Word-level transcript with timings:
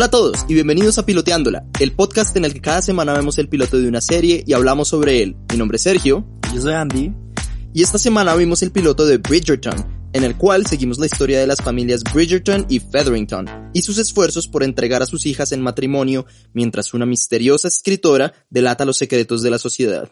Hola 0.00 0.06
a 0.06 0.10
todos 0.10 0.46
y 0.48 0.54
bienvenidos 0.54 0.96
a 0.96 1.04
Piloteándola, 1.04 1.66
el 1.78 1.92
podcast 1.92 2.34
en 2.34 2.46
el 2.46 2.54
que 2.54 2.62
cada 2.62 2.80
semana 2.80 3.12
vemos 3.12 3.36
el 3.36 3.50
piloto 3.50 3.76
de 3.76 3.86
una 3.86 4.00
serie 4.00 4.42
y 4.46 4.54
hablamos 4.54 4.88
sobre 4.88 5.22
él. 5.22 5.36
Mi 5.50 5.58
nombre 5.58 5.76
es 5.76 5.82
Sergio. 5.82 6.26
Yo 6.54 6.62
soy 6.62 6.72
Andy. 6.72 7.12
Y 7.74 7.82
esta 7.82 7.98
semana 7.98 8.34
vimos 8.34 8.62
el 8.62 8.72
piloto 8.72 9.04
de 9.04 9.18
Bridgerton, 9.18 10.08
en 10.14 10.24
el 10.24 10.38
cual 10.38 10.64
seguimos 10.64 10.98
la 10.98 11.04
historia 11.04 11.38
de 11.38 11.46
las 11.46 11.60
familias 11.60 12.02
Bridgerton 12.14 12.64
y 12.70 12.80
Featherington 12.80 13.46
y 13.74 13.82
sus 13.82 13.98
esfuerzos 13.98 14.48
por 14.48 14.62
entregar 14.62 15.02
a 15.02 15.06
sus 15.06 15.26
hijas 15.26 15.52
en 15.52 15.60
matrimonio 15.60 16.24
mientras 16.54 16.94
una 16.94 17.04
misteriosa 17.04 17.68
escritora 17.68 18.32
delata 18.48 18.86
los 18.86 18.96
secretos 18.96 19.42
de 19.42 19.50
la 19.50 19.58
sociedad. 19.58 20.10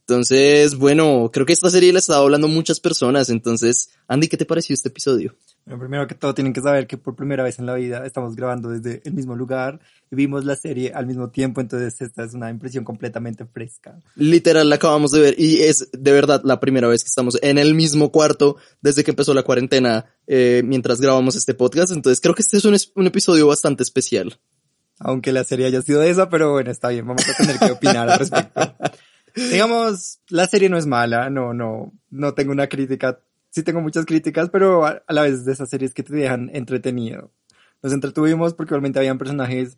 Entonces, 0.00 0.74
bueno, 0.74 1.30
creo 1.32 1.46
que 1.46 1.52
esta 1.52 1.70
serie 1.70 1.92
la 1.92 2.00
estaba 2.00 2.22
hablando 2.22 2.48
muchas 2.48 2.80
personas, 2.80 3.30
entonces, 3.30 3.90
Andy, 4.08 4.26
¿qué 4.26 4.36
te 4.36 4.46
pareció 4.46 4.74
este 4.74 4.88
episodio? 4.88 5.36
Bueno, 5.64 5.78
primero 5.78 6.06
que 6.08 6.16
todo 6.16 6.34
tienen 6.34 6.52
que 6.52 6.60
saber 6.60 6.88
que 6.88 6.98
por 6.98 7.14
primera 7.14 7.44
vez 7.44 7.60
en 7.60 7.66
la 7.66 7.74
vida 7.74 8.04
estamos 8.04 8.34
grabando 8.34 8.68
desde 8.70 9.00
el 9.04 9.14
mismo 9.14 9.36
lugar 9.36 9.78
y 10.10 10.16
vimos 10.16 10.44
la 10.44 10.56
serie 10.56 10.92
al 10.92 11.06
mismo 11.06 11.30
tiempo, 11.30 11.60
entonces 11.60 12.00
esta 12.00 12.24
es 12.24 12.34
una 12.34 12.50
impresión 12.50 12.82
completamente 12.82 13.46
fresca. 13.46 13.96
Literal, 14.16 14.68
la 14.68 14.74
acabamos 14.74 15.12
de 15.12 15.20
ver 15.20 15.34
y 15.38 15.60
es 15.60 15.88
de 15.92 16.10
verdad 16.10 16.40
la 16.44 16.58
primera 16.58 16.88
vez 16.88 17.04
que 17.04 17.08
estamos 17.08 17.38
en 17.42 17.58
el 17.58 17.74
mismo 17.74 18.10
cuarto 18.10 18.56
desde 18.80 19.04
que 19.04 19.12
empezó 19.12 19.34
la 19.34 19.44
cuarentena 19.44 20.06
eh, 20.26 20.62
mientras 20.64 21.00
grabamos 21.00 21.36
este 21.36 21.54
podcast, 21.54 21.92
entonces 21.92 22.20
creo 22.20 22.34
que 22.34 22.42
este 22.42 22.56
es 22.56 22.64
un, 22.64 22.76
un 22.96 23.06
episodio 23.06 23.46
bastante 23.46 23.84
especial. 23.84 24.40
Aunque 24.98 25.32
la 25.32 25.44
serie 25.44 25.66
haya 25.66 25.82
sido 25.82 26.02
esa, 26.02 26.28
pero 26.28 26.52
bueno, 26.52 26.72
está 26.72 26.88
bien, 26.88 27.06
vamos 27.06 27.28
a 27.28 27.36
tener 27.36 27.58
que 27.58 27.70
opinar 27.70 28.08
al 28.08 28.18
respecto. 28.18 28.74
Digamos, 29.34 30.18
la 30.28 30.46
serie 30.46 30.68
no 30.68 30.76
es 30.76 30.86
mala, 30.86 31.30
no, 31.30 31.54
no, 31.54 31.92
no 32.10 32.34
tengo 32.34 32.52
una 32.52 32.68
crítica 32.68 33.20
sí 33.52 33.62
tengo 33.62 33.80
muchas 33.80 34.06
críticas, 34.06 34.48
pero 34.50 34.86
a, 34.86 35.02
la 35.08 35.22
vez 35.22 35.44
de 35.44 35.52
esas 35.52 35.68
series 35.68 35.92
que 35.92 36.02
te 36.02 36.14
dejan 36.14 36.50
entretenido. 36.54 37.30
Nos 37.82 37.92
entretuvimos 37.92 38.54
porque 38.54 38.70
realmente 38.70 38.98
habían 38.98 39.18
personajes 39.18 39.76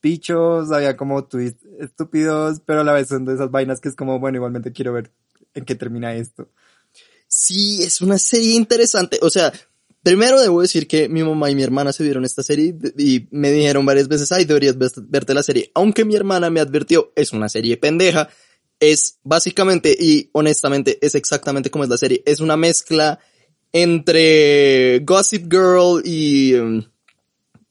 pichos, 0.00 0.72
había 0.72 0.96
como 0.96 1.24
twists 1.24 1.64
estúpidos, 1.78 2.60
pero 2.66 2.80
a 2.80 2.84
la 2.84 2.92
vez 2.92 3.08
son 3.08 3.24
de 3.24 3.34
esas 3.34 3.50
vainas 3.50 3.80
que 3.80 3.88
es 3.88 3.94
como, 3.94 4.18
bueno, 4.18 4.36
igualmente 4.38 4.72
quiero 4.72 4.92
ver 4.92 5.12
en 5.54 5.64
qué 5.64 5.76
termina 5.76 6.14
esto. 6.14 6.50
Sí, 7.28 7.82
es 7.82 8.00
una 8.00 8.18
serie 8.18 8.54
interesante. 8.54 9.20
O 9.22 9.30
sea, 9.30 9.52
primero 10.02 10.40
debo 10.40 10.60
decir 10.60 10.88
que 10.88 11.08
mi 11.08 11.22
mamá 11.22 11.48
y 11.48 11.54
mi 11.54 11.62
hermana 11.62 11.92
se 11.92 12.02
vieron 12.02 12.24
esta 12.24 12.42
serie 12.42 12.74
y 12.98 13.28
me 13.30 13.52
dijeron 13.52 13.86
varias 13.86 14.08
veces, 14.08 14.32
ay, 14.32 14.46
deberías 14.46 14.76
verte 14.76 15.32
la 15.32 15.44
serie. 15.44 15.70
Aunque 15.74 16.04
mi 16.04 16.16
hermana 16.16 16.50
me 16.50 16.58
advirtió, 16.58 17.12
es 17.14 17.32
una 17.32 17.48
serie 17.48 17.76
pendeja 17.76 18.28
es 18.82 19.20
básicamente 19.22 19.96
y 19.98 20.28
honestamente 20.32 20.98
es 21.00 21.14
exactamente 21.14 21.70
como 21.70 21.84
es 21.84 21.90
la 21.90 21.96
serie. 21.96 22.20
Es 22.26 22.40
una 22.40 22.56
mezcla 22.56 23.20
entre 23.72 24.98
Gossip 25.04 25.44
Girl 25.48 26.02
y 26.04 26.54
um, 26.54 26.82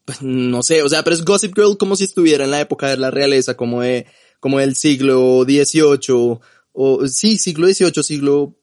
pues, 0.05 0.21
no 0.21 0.63
sé, 0.63 0.81
o 0.81 0.87
sea, 0.87 1.03
pero 1.03 1.13
es 1.13 1.25
Gossip 1.25 1.53
Girl 1.53 1.77
como 1.77 1.97
si 1.97 2.05
estuviera 2.05 2.45
en 2.45 2.51
la 2.51 2.61
época 2.61 2.87
de 2.87 2.95
la 2.95 3.11
realeza, 3.11 3.57
como 3.57 3.81
de 3.81 4.05
como 4.39 4.59
del 4.59 4.77
siglo 4.77 5.43
XVIII 5.43 6.39
o 6.71 7.07
sí, 7.07 7.37
siglo 7.37 7.67
XVIII, 7.67 8.03
siglo 8.03 8.55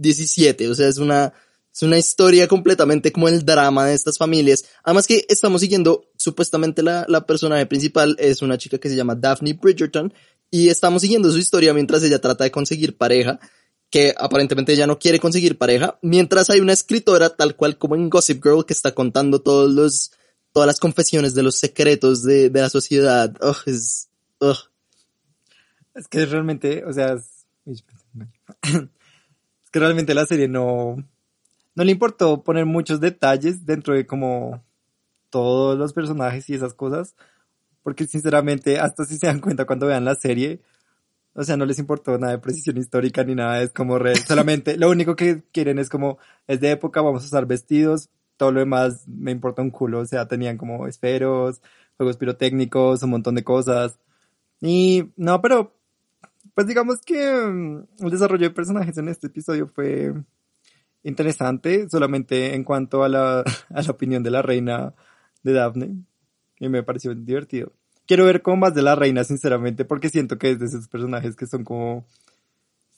XVII, 0.00 0.68
o 0.68 0.74
sea, 0.76 0.86
es 0.86 0.98
una 0.98 1.34
es 1.74 1.82
una 1.82 1.98
historia 1.98 2.46
completamente 2.46 3.10
como 3.10 3.28
el 3.28 3.44
drama 3.44 3.86
de 3.86 3.94
estas 3.94 4.18
familias. 4.18 4.64
Además 4.84 5.06
que 5.06 5.26
estamos 5.28 5.60
siguiendo, 5.60 6.06
supuestamente 6.16 6.82
la, 6.82 7.06
la 7.08 7.26
personaje 7.26 7.66
principal 7.66 8.16
es 8.18 8.40
una 8.40 8.56
chica 8.56 8.78
que 8.78 8.88
se 8.88 8.96
llama 8.96 9.16
Daphne 9.16 9.52
Bridgerton, 9.52 10.12
y 10.50 10.68
estamos 10.68 11.02
siguiendo 11.02 11.30
su 11.30 11.38
historia 11.38 11.74
mientras 11.74 12.02
ella 12.02 12.20
trata 12.20 12.44
de 12.44 12.50
conseguir 12.50 12.96
pareja, 12.96 13.38
que 13.90 14.14
aparentemente 14.18 14.72
ella 14.72 14.86
no 14.86 14.98
quiere 14.98 15.18
conseguir 15.18 15.58
pareja, 15.58 15.98
mientras 16.02 16.50
hay 16.50 16.60
una 16.60 16.72
escritora 16.72 17.30
tal 17.30 17.56
cual 17.56 17.78
como 17.78 17.94
en 17.94 18.10
Gossip 18.10 18.42
Girl 18.42 18.64
que 18.66 18.72
está 18.72 18.92
contando 18.92 19.40
todos 19.40 19.70
los, 19.70 20.12
todas 20.52 20.66
las 20.66 20.80
confesiones 20.80 21.34
de 21.34 21.42
los 21.42 21.56
secretos 21.56 22.22
de, 22.22 22.50
de 22.50 22.60
la 22.60 22.70
sociedad. 22.70 23.34
es, 23.66 24.08
es 25.94 26.08
que 26.08 26.26
realmente, 26.26 26.84
o 26.84 26.92
sea, 26.92 27.14
es, 27.14 27.46
es 28.62 29.70
que 29.70 29.78
realmente 29.78 30.14
la 30.14 30.26
serie 30.26 30.48
no, 30.48 30.96
no 31.74 31.84
le 31.84 31.92
importó 31.92 32.42
poner 32.42 32.66
muchos 32.66 33.00
detalles 33.00 33.64
dentro 33.64 33.94
de 33.94 34.06
como 34.06 34.64
todos 35.30 35.78
los 35.78 35.92
personajes 35.92 36.48
y 36.48 36.54
esas 36.54 36.74
cosas 36.74 37.14
porque 37.82 38.06
sinceramente, 38.06 38.78
hasta 38.78 39.04
si 39.04 39.18
se 39.18 39.26
dan 39.26 39.40
cuenta 39.40 39.64
cuando 39.66 39.86
vean 39.86 40.04
la 40.04 40.14
serie, 40.14 40.60
o 41.34 41.44
sea, 41.44 41.56
no 41.56 41.66
les 41.66 41.78
importó 41.78 42.18
nada 42.18 42.32
de 42.32 42.38
precisión 42.38 42.76
histórica 42.78 43.22
ni 43.24 43.34
nada, 43.34 43.62
es 43.62 43.72
como 43.72 43.98
re, 43.98 44.14
solamente, 44.26 44.76
lo 44.76 44.90
único 44.90 45.16
que 45.16 45.44
quieren 45.52 45.78
es 45.78 45.88
como, 45.88 46.18
es 46.46 46.60
de 46.60 46.72
época, 46.72 47.00
vamos 47.00 47.22
a 47.22 47.26
usar 47.26 47.46
vestidos, 47.46 48.10
todo 48.36 48.52
lo 48.52 48.60
demás 48.60 49.06
me 49.06 49.30
importa 49.30 49.62
un 49.62 49.70
culo, 49.70 50.00
o 50.00 50.06
sea, 50.06 50.26
tenían 50.26 50.56
como 50.56 50.86
esferos, 50.86 51.60
juegos 51.96 52.16
pirotécnicos, 52.16 53.02
un 53.02 53.10
montón 53.10 53.34
de 53.34 53.44
cosas. 53.44 53.98
Y 54.60 55.10
no, 55.16 55.40
pero, 55.42 55.74
pues 56.54 56.66
digamos 56.66 57.00
que 57.04 57.16
mm, 57.36 58.04
el 58.04 58.10
desarrollo 58.10 58.48
de 58.48 58.54
personajes 58.54 58.96
en 58.98 59.08
este 59.08 59.26
episodio 59.28 59.68
fue 59.68 60.14
interesante, 61.02 61.88
solamente 61.88 62.54
en 62.54 62.64
cuanto 62.64 63.02
a 63.02 63.08
la, 63.08 63.40
a 63.74 63.82
la 63.82 63.90
opinión 63.90 64.22
de 64.22 64.30
la 64.30 64.42
reina 64.42 64.94
de 65.42 65.52
Daphne 65.52 66.04
y 66.60 66.68
me 66.68 66.82
pareció 66.82 67.14
divertido. 67.14 67.72
Quiero 68.06 68.24
ver 68.24 68.42
cómo 68.42 68.56
más 68.56 68.74
de 68.74 68.82
la 68.82 68.94
reina, 68.94 69.22
sinceramente, 69.24 69.84
porque 69.84 70.08
siento 70.08 70.38
que 70.38 70.52
es 70.52 70.58
de 70.58 70.66
esos 70.66 70.88
personajes 70.88 71.36
que 71.36 71.46
son 71.46 71.64
como 71.64 72.06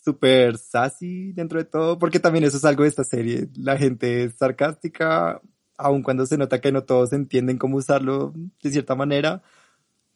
súper 0.03 0.57
sassy 0.57 1.33
dentro 1.33 1.59
de 1.59 1.65
todo, 1.65 1.99
porque 1.99 2.21
también 2.21 2.45
eso 2.45 2.57
es 2.57 2.65
algo 2.65 2.85
de 2.85 2.89
esta 2.89 3.05
serie. 3.05 3.49
La 3.57 3.77
gente 3.77 4.25
es 4.25 4.35
sarcástica, 4.37 5.41
aun 5.77 6.03
cuando 6.03 6.27
se 6.27 6.39
nota 6.39 6.61
que 6.61 6.73
no 6.73 6.85
todos 6.85 7.13
entienden 7.13 7.59
cómo 7.59 7.77
usarlo 7.77 8.33
de 8.63 8.71
cierta 8.71 8.95
manera. 8.95 9.43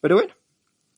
Pero 0.01 0.15
bueno. 0.15 0.33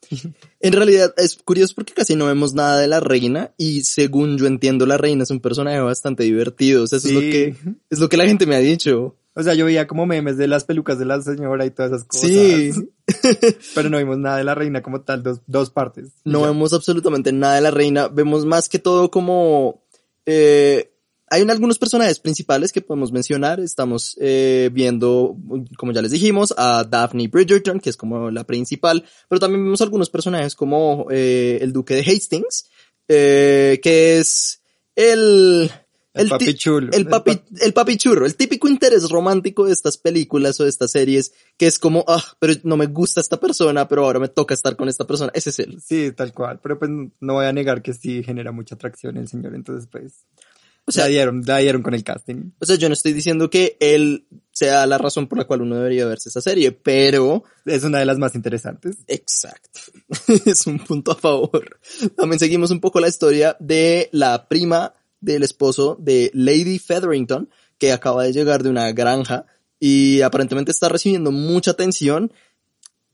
En 0.59 0.73
realidad 0.73 1.13
es 1.17 1.35
curioso 1.35 1.73
porque 1.75 1.93
casi 1.93 2.15
no 2.15 2.25
vemos 2.25 2.53
nada 2.53 2.79
de 2.79 2.87
la 2.87 2.99
reina 2.99 3.53
y 3.57 3.81
según 3.81 4.37
yo 4.37 4.47
entiendo 4.47 4.85
la 4.85 4.97
reina 4.97 5.23
es 5.23 5.29
un 5.29 5.39
personaje 5.39 5.79
bastante 5.79 6.23
divertido. 6.23 6.83
O 6.83 6.87
sea, 6.87 6.97
eso 6.97 7.09
es 7.09 7.13
lo 7.13 7.19
que 7.21 7.55
es 7.89 7.99
lo 7.99 8.09
que 8.09 8.17
la 8.17 8.25
gente 8.25 8.45
me 8.45 8.55
ha 8.55 8.59
dicho. 8.59 9.15
O 9.37 9.43
sea, 9.43 9.53
yo 9.53 9.65
veía 9.65 9.85
como 9.85 10.07
memes 10.07 10.35
de 10.35 10.47
las 10.47 10.63
pelucas 10.63 10.97
de 10.97 11.05
la 11.05 11.21
señora 11.21 11.63
y 11.63 11.69
todas 11.69 11.91
esas 11.91 12.05
cosas. 12.05 12.27
Sí. 12.27 12.71
Pero 13.75 13.87
no 13.87 13.99
vimos 13.99 14.17
nada 14.17 14.37
de 14.37 14.43
la 14.43 14.55
reina 14.55 14.81
como 14.81 15.01
tal, 15.01 15.21
dos, 15.21 15.41
dos 15.45 15.69
partes. 15.69 16.09
No 16.25 16.41
vemos 16.41 16.73
absolutamente 16.73 17.31
nada 17.31 17.53
de 17.53 17.61
la 17.61 17.69
reina. 17.69 18.07
Vemos 18.07 18.45
más 18.45 18.67
que 18.67 18.79
todo 18.79 19.11
como... 19.11 19.83
Eh, 20.25 20.91
hay 21.29 21.43
algunos 21.43 21.77
personajes 21.77 22.19
principales 22.19 22.71
que 22.71 22.81
podemos 22.81 23.11
mencionar. 23.11 23.59
Estamos 23.59 24.17
eh, 24.19 24.71
viendo, 24.73 25.37
como 25.77 25.91
ya 25.91 26.01
les 26.01 26.11
dijimos, 26.11 26.55
a 26.57 26.83
Daphne 26.83 27.27
Bridgerton, 27.27 27.79
que 27.79 27.91
es 27.91 27.97
como 27.97 28.31
la 28.31 28.43
principal. 28.43 29.05
Pero 29.29 29.39
también 29.39 29.63
vemos 29.63 29.81
algunos 29.81 30.09
personajes 30.09 30.55
como 30.55 31.05
eh, 31.11 31.59
el 31.61 31.73
duque 31.73 31.93
de 31.93 32.01
Hastings, 32.01 32.71
eh, 33.07 33.79
que 33.83 34.17
es 34.17 34.63
el 34.95 35.69
el, 36.17 36.29
papi 36.29 36.53
chulo. 36.55 36.91
El 36.91 37.07
papi, 37.07 37.41
el 37.61 37.73
papi 37.73 37.97
churro, 37.97 38.25
el 38.25 38.35
típico 38.35 38.67
interés 38.67 39.09
romántico 39.09 39.65
de 39.65 39.73
estas 39.73 39.97
películas 39.97 40.59
o 40.59 40.63
de 40.63 40.69
estas 40.69 40.91
series, 40.91 41.33
que 41.57 41.67
es 41.67 41.79
como, 41.79 42.03
ah, 42.07 42.23
pero 42.39 42.53
no 42.63 42.77
me 42.77 42.87
gusta 42.87 43.21
esta 43.21 43.39
persona, 43.39 43.87
pero 43.87 44.05
ahora 44.05 44.19
me 44.19 44.27
toca 44.27 44.53
estar 44.53 44.75
con 44.75 44.89
esta 44.89 45.05
persona. 45.05 45.31
Ese 45.33 45.49
es 45.51 45.59
él. 45.59 45.79
Sí, 45.83 46.11
tal 46.11 46.33
cual. 46.33 46.59
Pero 46.61 46.79
pues 46.79 46.91
no 46.91 47.33
voy 47.33 47.45
a 47.45 47.53
negar 47.53 47.81
que 47.81 47.93
sí 47.93 48.23
genera 48.23 48.51
mucha 48.51 48.75
atracción 48.75 49.17
el 49.17 49.27
señor, 49.27 49.55
entonces 49.55 49.87
pues. 49.91 50.25
O 50.89 50.91
sea, 50.93 51.03
la 51.03 51.09
dieron, 51.09 51.43
la 51.45 51.57
dieron 51.57 51.83
con 51.83 51.93
el 51.93 52.03
casting. 52.05 52.51
O 52.59 52.65
sea, 52.65 52.77
yo 52.77 52.87
no 52.87 52.93
estoy 52.93 53.11
diciendo 53.11 53.49
que 53.49 53.75
él 53.81 54.25
sea 54.53 54.87
la 54.87 54.97
razón 54.97 55.27
por 55.27 55.37
la 55.37 55.43
cual 55.43 55.61
uno 55.61 55.75
debería 55.75 56.05
verse 56.05 56.29
esa 56.29 56.39
serie, 56.39 56.71
pero... 56.71 57.43
Es 57.65 57.83
una 57.83 57.99
de 57.99 58.05
las 58.05 58.17
más 58.17 58.35
interesantes. 58.35 58.95
Exacto. 59.05 59.81
es 60.45 60.65
un 60.65 60.79
punto 60.79 61.11
a 61.11 61.15
favor. 61.15 61.77
También 62.15 62.39
seguimos 62.39 62.71
un 62.71 62.79
poco 62.79 63.01
la 63.01 63.09
historia 63.09 63.57
de 63.59 64.07
la 64.13 64.47
prima 64.47 64.93
del 65.19 65.43
esposo 65.43 65.97
de 65.99 66.31
Lady 66.33 66.79
Featherington, 66.79 67.49
que 67.77 67.91
acaba 67.91 68.23
de 68.23 68.33
llegar 68.33 68.63
de 68.63 68.69
una 68.69 68.91
granja 68.91 69.45
y 69.79 70.21
aparentemente 70.21 70.71
está 70.71 70.89
recibiendo 70.89 71.31
mucha 71.31 71.71
atención, 71.71 72.31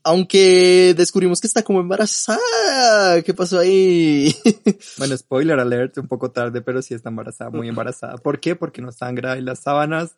aunque 0.02 0.94
descubrimos 0.96 1.40
que 1.40 1.46
está 1.46 1.62
como 1.62 1.80
embarazada. 1.80 3.22
¿Qué 3.22 3.34
pasó 3.34 3.58
ahí? 3.58 4.34
bueno, 4.98 5.16
spoiler 5.16 5.58
alert, 5.58 5.98
un 5.98 6.08
poco 6.08 6.30
tarde, 6.30 6.60
pero 6.60 6.82
sí 6.82 6.94
está 6.94 7.08
embarazada, 7.08 7.50
muy 7.50 7.68
embarazada. 7.68 8.16
¿Por 8.18 8.40
qué? 8.40 8.54
Porque 8.54 8.82
no 8.82 8.92
sangra 8.92 9.36
en 9.36 9.46
las 9.46 9.60
sábanas. 9.60 10.16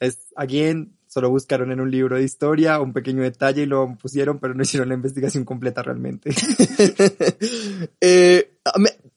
Es, 0.00 0.18
again, 0.36 0.96
solo 1.06 1.30
buscaron 1.30 1.70
en 1.70 1.80
un 1.80 1.90
libro 1.90 2.16
de 2.16 2.24
historia 2.24 2.80
un 2.80 2.92
pequeño 2.92 3.22
detalle 3.22 3.62
y 3.62 3.66
lo 3.66 3.96
pusieron, 3.96 4.38
pero 4.38 4.52
no 4.52 4.62
hicieron 4.62 4.88
la 4.88 4.94
investigación 4.94 5.44
completa 5.44 5.82
realmente. 5.82 6.30
eh, 8.00 8.58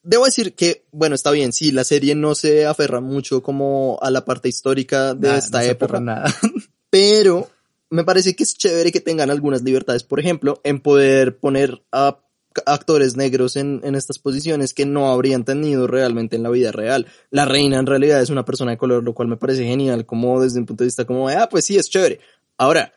debo 0.07 0.23
decir 0.23 0.55
que, 0.55 0.85
bueno, 0.91 1.15
está 1.15 1.31
bien, 1.31 1.51
sí, 1.51 1.71
la 1.71 1.83
serie 1.83 2.15
no 2.15 2.33
se 2.33 2.65
aferra 2.65 3.01
mucho 3.01 3.43
como 3.43 3.99
a 4.01 4.09
la 4.09 4.23
parte 4.23 4.47
histórica 4.47 5.13
de 5.13 5.37
esta 5.37 5.65
época. 5.65 5.99
nada. 5.99 6.33
Pero 6.89 7.49
me 7.89 8.05
parece 8.05 8.33
que 8.33 8.43
es 8.43 8.57
chévere 8.57 8.93
que 8.93 9.01
tengan 9.01 9.29
algunas 9.29 9.63
libertades, 9.63 10.03
por 10.03 10.21
ejemplo, 10.21 10.61
en 10.63 10.79
poder 10.79 11.37
poner 11.37 11.83
a 11.91 12.19
actores 12.65 13.17
negros 13.17 13.57
en, 13.57 13.81
en 13.83 13.95
estas 13.95 14.17
posiciones 14.17 14.73
que 14.73 14.85
no 14.85 15.11
habrían 15.11 15.43
tenido 15.43 15.87
realmente 15.87 16.37
en 16.37 16.43
la 16.43 16.49
vida 16.49 16.71
real. 16.71 17.05
La 17.29 17.43
reina 17.43 17.77
en 17.77 17.85
realidad 17.85 18.21
es 18.21 18.29
una 18.29 18.45
persona 18.45 18.71
de 18.71 18.77
color, 18.77 19.03
lo 19.03 19.13
cual 19.13 19.27
me 19.27 19.37
parece 19.37 19.65
genial, 19.65 20.05
como 20.05 20.41
desde 20.41 20.59
un 20.59 20.65
punto 20.65 20.85
de 20.85 20.87
vista 20.87 21.05
como, 21.05 21.27
ah, 21.27 21.49
pues 21.51 21.65
sí, 21.65 21.77
es 21.77 21.89
chévere. 21.89 22.21
Ahora, 22.57 22.93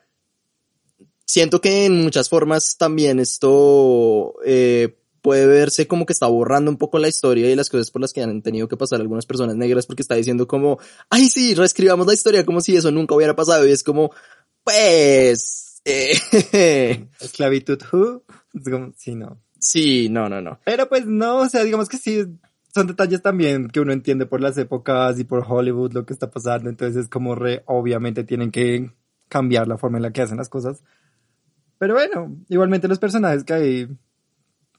siento 1.27 1.61
que 1.61 1.87
en 1.87 2.03
muchas 2.05 2.29
formas 2.29 2.77
también 2.79 3.19
esto 3.19 4.37
eh, 4.45 5.00
puede 5.23 5.47
verse 5.47 5.87
como 5.87 6.07
que 6.07 6.13
está 6.13 6.27
borrando 6.27 6.71
un 6.71 6.77
poco 6.77 6.99
la 6.99 7.09
historia 7.09 7.51
y 7.51 7.57
las 7.57 7.69
cosas 7.69 7.91
por 7.91 8.01
las 8.01 8.13
que 8.13 8.23
han 8.23 8.43
tenido 8.43 8.69
que 8.69 8.77
pasar 8.77 9.01
algunas 9.01 9.27
personas 9.27 9.57
negras 9.57 9.87
porque 9.87 10.03
está 10.03 10.15
diciendo 10.15 10.47
como, 10.47 10.79
ay 11.09 11.29
sí, 11.29 11.55
reescribamos 11.55 12.07
la 12.07 12.15
historia 12.15 12.45
como 12.45 12.61
si 12.61 12.77
eso 12.77 12.91
nunca 12.91 13.15
hubiera 13.15 13.37
pasado 13.37 13.67
y 13.67 13.73
es 13.73 13.83
como, 13.83 14.11
pues... 14.65 15.83
Eh, 15.85 17.09
Esclavitud, 17.21 17.81
who? 17.93 18.23
Es 18.55 18.69
como, 18.71 18.93
sí, 18.97 19.15
no. 19.15 19.41
sí, 19.59 20.09
no, 20.09 20.29
no, 20.29 20.41
no. 20.41 20.61
Pero 20.65 20.89
pues 20.89 21.07
no, 21.07 21.39
o 21.39 21.49
sea, 21.49 21.65
digamos 21.65 21.89
que 21.89 21.97
sí, 21.97 22.27
son 22.75 22.87
detalles 22.87 23.23
también 23.23 23.69
que 23.69 23.81
uno 23.81 23.93
entiende 23.93 24.27
por 24.27 24.41
las 24.41 24.57
épocas 24.59 25.19
y 25.19 25.25
por 25.25 25.45
Hollywood 25.47 25.93
lo 25.93 26.07
que 26.07 26.13
está 26.13 26.31
pasando, 26.31 26.69
entonces 26.69 27.05
es 27.05 27.09
como 27.09 27.35
re, 27.35 27.63
obviamente 27.67 28.25
tienen 28.25 28.51
que 28.51 28.93
cambiar 29.29 29.69
la 29.69 29.79
forma 29.79 29.99
en 29.99 30.03
la 30.03 30.13
que 30.13 30.23
hacen 30.23 30.37
las 30.37 30.49
cosas. 30.49 30.83
Pero 31.79 31.95
bueno, 31.95 32.37
igualmente 32.49 32.89
los 32.89 32.99
personajes 32.99 33.45
que 33.45 33.55
hay 33.55 33.89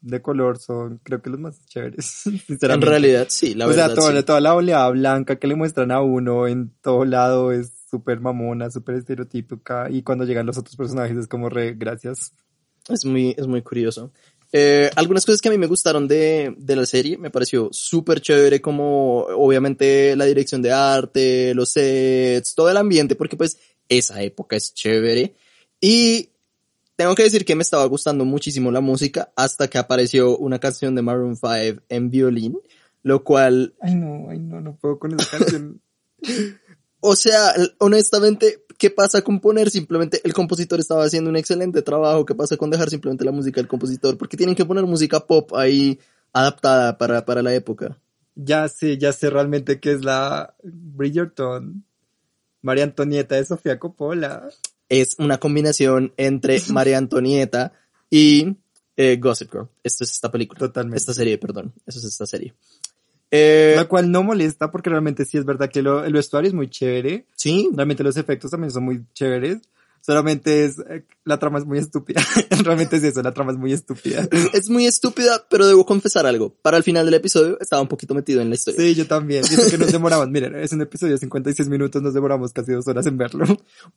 de 0.02 0.22
color 0.22 0.58
son, 0.58 1.00
creo 1.04 1.22
que 1.22 1.30
los 1.30 1.40
más 1.40 1.66
chéveres, 1.68 2.24
En 2.62 2.82
realidad, 2.82 3.28
sí, 3.30 3.54
la 3.54 3.66
o 3.66 3.70
verdad. 3.70 3.88
sea, 3.88 3.96
toda, 3.96 4.18
sí. 4.18 4.24
toda 4.26 4.42
la 4.42 4.56
oleada 4.56 4.90
blanca 4.90 5.38
que 5.38 5.48
le 5.48 5.56
muestran 5.56 5.92
a 5.92 6.02
uno 6.02 6.48
en 6.48 6.72
todo 6.82 7.06
lado 7.06 7.52
es 7.52 7.72
súper 7.90 8.20
mamona, 8.20 8.70
súper 8.70 8.96
estereotípica, 8.96 9.90
y 9.90 10.02
cuando 10.04 10.26
llegan 10.26 10.46
los 10.46 10.58
otros 10.58 10.76
personajes 10.76 11.18
es 11.18 11.28
como 11.28 11.50
re, 11.50 11.74
gracias. 11.74 12.34
Es 12.90 13.06
muy, 13.06 13.36
es 13.38 13.48
muy 13.48 13.62
curioso. 13.62 14.12
Eh, 14.54 14.90
algunas 14.96 15.26
cosas 15.26 15.40
que 15.40 15.48
a 15.48 15.52
mí 15.52 15.58
me 15.58 15.68
gustaron 15.68 16.08
de, 16.08 16.54
de 16.58 16.76
la 16.76 16.86
serie, 16.86 17.18
me 17.18 17.30
pareció 17.30 17.70
súper 17.72 18.20
chévere 18.20 18.60
como 18.60 19.20
obviamente 19.20 20.16
la 20.16 20.26
dirección 20.26 20.62
de 20.62 20.72
arte, 20.74 21.54
los 21.54 21.70
sets, 21.70 22.54
todo 22.56 22.70
el 22.70 22.78
ambiente, 22.78 23.16
porque 23.16 23.38
pues 23.38 23.58
esa 23.88 24.22
época 24.22 24.56
es 24.56 24.74
chévere. 24.74 25.36
Y 25.80 26.30
tengo 27.02 27.16
que 27.16 27.24
decir 27.24 27.46
que 27.46 27.56
me 27.56 27.64
estaba 27.64 27.84
gustando 27.86 28.26
muchísimo 28.26 28.72
la 28.72 28.80
música 28.80 29.32
hasta 29.36 29.68
que 29.68 29.80
apareció 29.80 30.38
una 30.38 30.60
canción 30.60 30.94
de 30.94 31.02
Maroon 31.02 31.36
5 31.36 31.82
en 31.90 32.12
violín, 32.12 32.60
lo 33.02 33.24
cual 33.24 33.74
Ay 33.82 33.96
no, 33.96 34.30
ay 34.30 34.38
no, 34.38 34.62
no 34.62 34.76
puedo 34.76 35.00
con 35.00 35.20
esa 35.20 35.38
canción. 35.38 35.82
O 37.04 37.16
sea, 37.16 37.56
honestamente, 37.80 38.64
¿qué 38.78 38.92
pasa 38.92 39.24
con 39.24 39.40
poner 39.40 39.72
simplemente 39.72 40.22
el 40.24 40.36
compositor 40.36 40.80
estaba 40.80 41.04
haciendo 41.04 41.32
un 41.32 41.36
excelente 41.36 41.82
trabajo? 41.82 42.28
¿Qué 42.28 42.36
pasa 42.36 42.58
con 42.58 42.70
dejar 42.70 42.92
simplemente 42.92 43.26
la 43.26 43.32
música 43.32 43.60
del 43.60 43.68
compositor? 43.68 44.20
Porque 44.20 44.38
tienen 44.38 44.54
que 44.54 44.66
poner 44.66 44.86
música 44.86 45.20
pop 45.22 45.52
ahí 45.56 46.00
adaptada 46.32 47.00
para, 47.00 47.26
para 47.26 47.42
la 47.42 47.56
época. 47.56 47.98
ya 48.36 48.68
sé, 48.68 49.00
ya 49.00 49.14
sé 49.14 49.32
realmente 49.32 49.80
que 49.80 49.94
es 49.94 50.06
la 50.06 50.54
Bridgerton, 50.62 51.84
María 52.62 52.84
Antonieta 52.84 53.34
de 53.34 53.46
Sofía 53.46 53.80
Coppola. 53.80 54.52
Es 54.92 55.16
una 55.20 55.38
combinación 55.40 56.14
entre 56.18 56.60
María 56.70 56.98
Antonieta 56.98 57.72
y 58.10 58.58
eh, 58.98 59.18
Gossip 59.20 59.52
Girl. 59.52 59.68
Esto 59.84 60.04
es 60.04 60.12
esta 60.12 60.30
película. 60.32 60.60
Totalmente. 60.60 60.98
Esta 60.98 61.14
serie, 61.14 61.38
perdón. 61.38 61.74
Eso 61.88 62.00
es 62.00 62.06
esta 62.06 62.26
serie. 62.26 62.54
Eh, 63.32 63.74
La 63.78 63.86
cual 63.86 64.12
no 64.12 64.22
molesta 64.24 64.70
porque 64.70 64.90
realmente 64.90 65.24
sí 65.24 65.38
es 65.38 65.46
verdad 65.46 65.70
que 65.70 65.82
lo- 65.82 66.04
el 66.04 66.12
vestuario 66.12 66.50
es 66.50 66.54
muy 66.54 66.70
chévere. 66.70 67.26
sí, 67.36 67.70
Realmente 67.74 68.04
los 68.04 68.18
efectos 68.18 68.52
también 68.52 68.72
son 68.72 68.84
muy 68.84 69.06
chéveres. 69.14 69.60
Solamente 70.02 70.66
es, 70.66 70.80
eh, 70.80 71.06
la 71.26 71.38
trama 71.38 71.60
es 71.60 71.66
muy 71.66 71.78
estúpida. 71.78 72.22
realmente 72.64 72.98
es 72.98 73.04
eso, 73.04 73.22
la 73.22 73.34
trama 73.34 73.52
es 73.52 73.58
muy 73.58 73.72
estúpida. 73.74 74.28
es 74.54 74.70
muy 74.70 74.86
estúpida, 74.88 75.46
pero 75.50 75.68
debo 75.68 75.86
confesar 75.86 76.26
algo. 76.26 76.54
Para 76.62 76.78
el 76.78 76.84
final 76.84 77.06
del 77.06 77.14
episodio 77.14 77.58
estaba 77.60 77.82
un 77.82 77.88
poquito 77.88 78.14
metido 78.16 78.42
en 78.42 78.50
la 78.50 78.56
historia. 78.56 78.80
Sí, 78.82 78.96
yo 78.96 79.06
también. 79.08 79.44
Dice 79.44 79.70
que 79.70 79.78
nos 79.78 79.92
demoramos. 79.92 80.28
Miren, 80.30 80.56
es 80.56 80.72
un 80.72 80.82
episodio 80.82 81.14
de 81.14 81.20
56 81.20 81.70
minutos, 81.70 82.02
nos 82.02 82.14
demoramos 82.14 82.52
casi 82.52 82.72
dos 82.72 82.88
horas 82.88 83.06
en 83.06 83.18
verlo. 83.18 83.46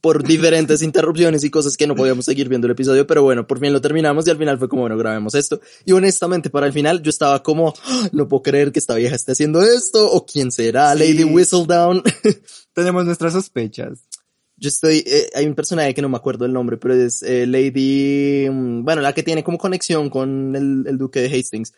por 0.01 0.23
diferentes 0.23 0.83
interrupciones 0.83 1.43
y 1.45 1.51
cosas 1.51 1.77
que 1.77 1.87
no 1.87 1.95
podíamos 1.95 2.25
seguir 2.27 2.49
viendo 2.49 2.67
el 2.67 2.73
episodio, 2.73 3.07
pero 3.07 3.23
bueno, 3.23 3.47
por 3.47 3.59
fin 3.61 3.73
lo 3.73 3.81
terminamos 3.81 4.27
y 4.27 4.31
al 4.31 4.39
final 4.39 4.59
fue 4.59 4.69
como, 4.69 4.83
bueno, 4.83 4.97
grabemos 4.99 5.35
esto. 5.35 5.61
Y 5.85 5.93
honestamente, 5.93 6.51
para 6.51 6.67
el 6.67 6.73
final 6.73 7.03
yo 7.03 7.11
estaba 7.11 7.43
como, 7.43 7.75
"Ah, 7.87 8.09
no 8.13 8.29
puedo 8.29 8.43
creer 8.43 8.73
que 8.73 8.79
esta 8.79 8.95
vieja 8.95 9.17
esté 9.17 9.33
haciendo 9.33 9.63
esto, 9.63 10.11
o 10.13 10.27
quién 10.27 10.53
será, 10.53 10.93
Sí. 10.95 10.99
Lady 10.99 11.25
Whistledown. 11.25 12.03
Tenemos 12.75 13.05
nuestras 13.05 13.33
sospechas. 13.33 14.01
Yo 14.65 14.69
estoy, 14.69 15.05
eh, 15.07 15.29
hay 15.35 15.45
un 15.47 15.55
personaje 15.55 15.93
que 15.93 16.01
no 16.01 16.09
me 16.09 16.17
acuerdo 16.17 16.47
el 16.47 16.53
nombre, 16.55 16.79
pero 16.79 16.95
es 16.95 17.23
eh, 17.23 17.47
Lady, 17.47 18.49
mm, 18.51 18.83
bueno, 18.83 19.03
la 19.03 19.13
que 19.13 19.23
tiene 19.23 19.45
como 19.45 19.59
conexión 19.59 20.09
con 20.09 20.57
el, 20.57 20.85
el 20.87 20.97
duque 20.97 21.21
de 21.21 21.29
Hastings. 21.39 21.75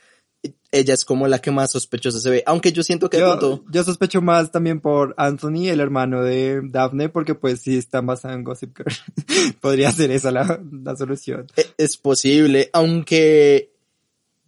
Ella 0.70 0.94
es 0.94 1.04
como 1.04 1.26
la 1.26 1.40
que 1.40 1.50
más 1.50 1.72
sospechosa 1.72 2.20
se 2.20 2.30
ve, 2.30 2.42
aunque 2.46 2.70
yo 2.70 2.84
siento 2.84 3.10
que 3.10 3.18
Yo, 3.18 3.36
pronto, 3.36 3.64
yo 3.72 3.82
sospecho 3.82 4.22
más 4.22 4.52
también 4.52 4.80
por 4.80 5.12
Anthony, 5.16 5.66
el 5.68 5.80
hermano 5.80 6.22
de 6.22 6.60
Daphne, 6.62 7.08
porque 7.08 7.34
pues 7.34 7.62
sí 7.62 7.76
está 7.76 8.00
basado 8.00 8.34
en 8.34 8.44
Gossip 8.44 8.76
Girl. 8.76 8.94
Podría 9.60 9.90
ser 9.90 10.12
esa 10.12 10.30
la, 10.30 10.60
la 10.84 10.94
solución. 10.94 11.46
eh, 11.56 11.66
es 11.78 11.96
posible, 11.96 12.70
aunque 12.72 13.72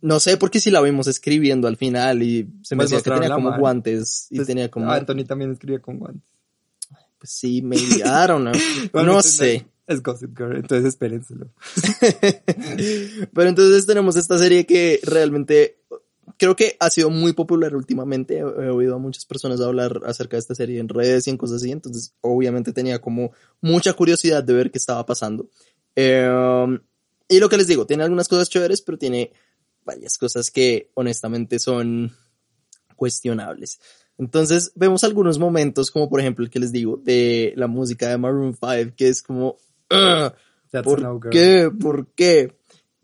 no 0.00 0.20
sé 0.20 0.36
porque 0.36 0.60
si 0.60 0.70
la 0.70 0.80
vimos 0.80 1.08
escribiendo 1.08 1.66
al 1.66 1.76
final 1.76 2.22
y 2.22 2.46
se 2.62 2.76
me 2.76 2.84
Pues 2.84 2.90
decía 2.90 3.02
que 3.02 3.10
tenía 3.10 3.34
como 3.34 3.50
mano. 3.50 3.60
guantes 3.60 4.28
y 4.30 4.34
Entonces, 4.36 4.54
tenía 4.54 4.70
como 4.70 4.92
Anthony 4.92 5.24
también 5.26 5.50
escribe 5.50 5.80
con 5.80 5.98
guantes. 5.98 6.37
Pues 7.18 7.30
sí, 7.32 7.62
maybe, 7.62 7.96
I 8.04 8.26
don't 8.26 8.42
know. 8.42 9.04
no 9.04 9.22
sé. 9.22 9.66
Es 9.86 10.02
Gossip 10.02 10.36
Girl, 10.36 10.56
entonces 10.56 10.86
espérenselo. 10.86 11.50
Pero 13.32 13.48
entonces 13.48 13.86
tenemos 13.86 14.16
esta 14.16 14.38
serie 14.38 14.66
que 14.66 15.00
realmente 15.02 15.78
creo 16.36 16.54
que 16.56 16.76
ha 16.78 16.90
sido 16.90 17.08
muy 17.08 17.32
popular 17.32 17.74
últimamente. 17.74 18.36
He, 18.36 18.40
he 18.40 18.68
oído 18.68 18.96
a 18.96 18.98
muchas 18.98 19.24
personas 19.24 19.62
hablar 19.62 20.02
acerca 20.04 20.36
de 20.36 20.40
esta 20.40 20.54
serie 20.54 20.78
en 20.78 20.90
redes 20.90 21.26
y 21.26 21.30
en 21.30 21.38
cosas 21.38 21.62
así. 21.62 21.72
Entonces, 21.72 22.14
obviamente 22.20 22.74
tenía 22.74 23.00
como 23.00 23.32
mucha 23.62 23.94
curiosidad 23.94 24.44
de 24.44 24.52
ver 24.52 24.70
qué 24.70 24.76
estaba 24.76 25.06
pasando. 25.06 25.48
Eh, 25.96 26.78
y 27.28 27.40
lo 27.40 27.48
que 27.48 27.56
les 27.56 27.66
digo, 27.66 27.86
tiene 27.86 28.04
algunas 28.04 28.28
cosas 28.28 28.48
chéveres, 28.48 28.82
pero 28.82 28.98
tiene 28.98 29.32
varias 29.84 30.16
cosas 30.16 30.50
que 30.50 30.90
honestamente 30.94 31.58
son 31.58 32.12
cuestionables. 32.96 33.80
Entonces, 34.18 34.72
vemos 34.74 35.04
algunos 35.04 35.38
momentos, 35.38 35.90
como 35.90 36.08
por 36.08 36.20
ejemplo 36.20 36.44
el 36.44 36.50
que 36.50 36.58
les 36.58 36.72
digo, 36.72 36.96
de 37.02 37.52
la 37.56 37.66
música 37.68 38.08
de 38.08 38.18
Maroon 38.18 38.54
5, 38.54 38.92
que 38.96 39.08
es 39.08 39.22
como, 39.22 39.56
"Ugh, 39.90 40.32
That's 40.70 40.84
¿Por 40.84 41.00
no 41.00 41.18
girl. 41.20 41.30
qué? 41.30 41.70
¿Por 41.80 42.08
qué? 42.08 42.52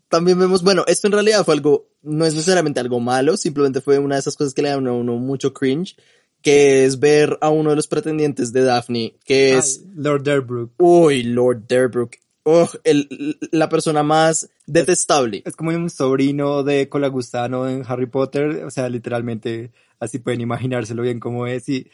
También 0.09 0.37
vemos, 0.37 0.61
bueno, 0.61 0.83
esto 0.87 1.07
en 1.07 1.13
realidad 1.13 1.43
fue 1.43 1.55
algo, 1.55 1.87
no 2.03 2.25
es 2.25 2.33
necesariamente 2.35 2.79
algo 2.79 2.99
malo, 2.99 3.37
simplemente 3.37 3.81
fue 3.81 3.97
una 3.97 4.15
de 4.15 4.19
esas 4.21 4.35
cosas 4.35 4.53
que 4.53 4.61
le 4.61 4.69
dan 4.69 4.85
a 4.87 4.93
uno 4.93 5.15
mucho 5.15 5.51
cringe, 5.53 5.95
que 6.43 6.85
es 6.85 6.99
ver 6.99 7.39
a 7.41 7.49
uno 7.49 7.71
de 7.71 7.75
los 7.75 7.87
pretendientes 7.87 8.53
de 8.53 8.61
Daphne, 8.61 9.15
que 9.25 9.57
es, 9.57 9.81
Ay, 9.83 9.91
Lord 9.95 10.23
Derbrook. 10.23 10.71
uy, 10.77 11.23
Lord 11.23 11.63
Derbrook, 11.67 12.11
oh, 12.45 12.69
el, 12.83 13.37
la 13.51 13.67
persona 13.67 14.03
más 14.03 14.49
detestable. 14.65 15.41
Es 15.45 15.55
como 15.55 15.71
un 15.71 15.89
sobrino 15.89 16.63
de 16.63 16.87
Colagustano 16.87 17.67
en 17.67 17.83
Harry 17.87 18.05
Potter, 18.05 18.63
o 18.63 18.71
sea, 18.71 18.87
literalmente 18.87 19.71
así 19.99 20.19
pueden 20.19 20.41
imaginárselo 20.41 21.01
bien 21.01 21.19
cómo 21.19 21.47
es 21.47 21.67
y 21.67 21.89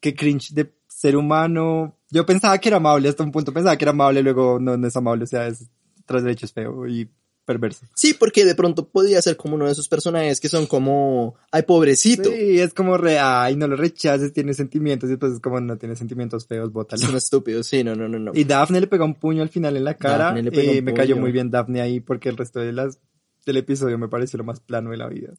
qué 0.00 0.14
cringe 0.14 0.54
de 0.54 0.72
ser 0.88 1.16
humano. 1.16 1.98
Yo 2.10 2.24
pensaba 2.24 2.58
que 2.58 2.68
era 2.68 2.78
amable, 2.78 3.08
hasta 3.08 3.24
un 3.24 3.32
punto 3.32 3.52
pensaba 3.52 3.76
que 3.76 3.84
era 3.84 3.90
amable, 3.90 4.22
luego 4.22 4.58
no, 4.60 4.76
no 4.76 4.86
es 4.86 4.96
amable, 4.96 5.24
o 5.24 5.26
sea, 5.26 5.48
es 5.48 5.68
tras 6.06 6.22
derecho 6.22 6.46
es 6.46 6.52
feo 6.52 6.86
y 6.86 7.10
perverso. 7.46 7.86
Sí, 7.94 8.12
porque 8.12 8.44
de 8.44 8.54
pronto 8.54 8.88
podía 8.88 9.22
ser 9.22 9.36
como 9.38 9.54
uno 9.54 9.64
de 9.64 9.72
esos 9.72 9.88
personajes 9.88 10.40
que 10.40 10.48
son 10.48 10.66
como, 10.66 11.36
ay, 11.50 11.62
pobrecito. 11.62 12.28
Sí, 12.28 12.60
es 12.60 12.74
como 12.74 12.98
re, 12.98 13.18
ay, 13.18 13.56
no 13.56 13.66
lo 13.68 13.76
rechaces, 13.76 14.32
tiene 14.34 14.52
sentimientos 14.52 15.08
y 15.08 15.12
después 15.12 15.32
es 15.32 15.40
como 15.40 15.60
no 15.60 15.78
tiene 15.78 15.96
sentimientos 15.96 16.46
feos, 16.46 16.72
bótalo. 16.72 17.02
Es 17.02 17.08
un 17.08 17.16
estúpido, 17.16 17.62
sí, 17.62 17.82
no, 17.82 17.94
no, 17.94 18.08
no, 18.08 18.18
no. 18.18 18.32
Y 18.34 18.44
Daphne 18.44 18.80
le 18.80 18.88
pega 18.88 19.04
un 19.04 19.14
puño 19.14 19.42
al 19.42 19.48
final 19.48 19.76
en 19.76 19.84
la 19.84 19.94
cara 19.94 20.38
y 20.38 20.46
un 20.46 20.84
me 20.84 20.92
cayó 20.92 21.16
muy 21.16 21.32
bien 21.32 21.50
Daphne 21.50 21.80
ahí 21.80 22.00
porque 22.00 22.28
el 22.28 22.36
resto 22.36 22.60
de 22.60 22.72
las 22.72 22.98
del 23.46 23.56
episodio 23.58 23.96
me 23.96 24.08
pareció 24.08 24.36
lo 24.36 24.44
más 24.44 24.60
plano 24.60 24.90
de 24.90 24.96
la 24.96 25.08
vida. 25.08 25.32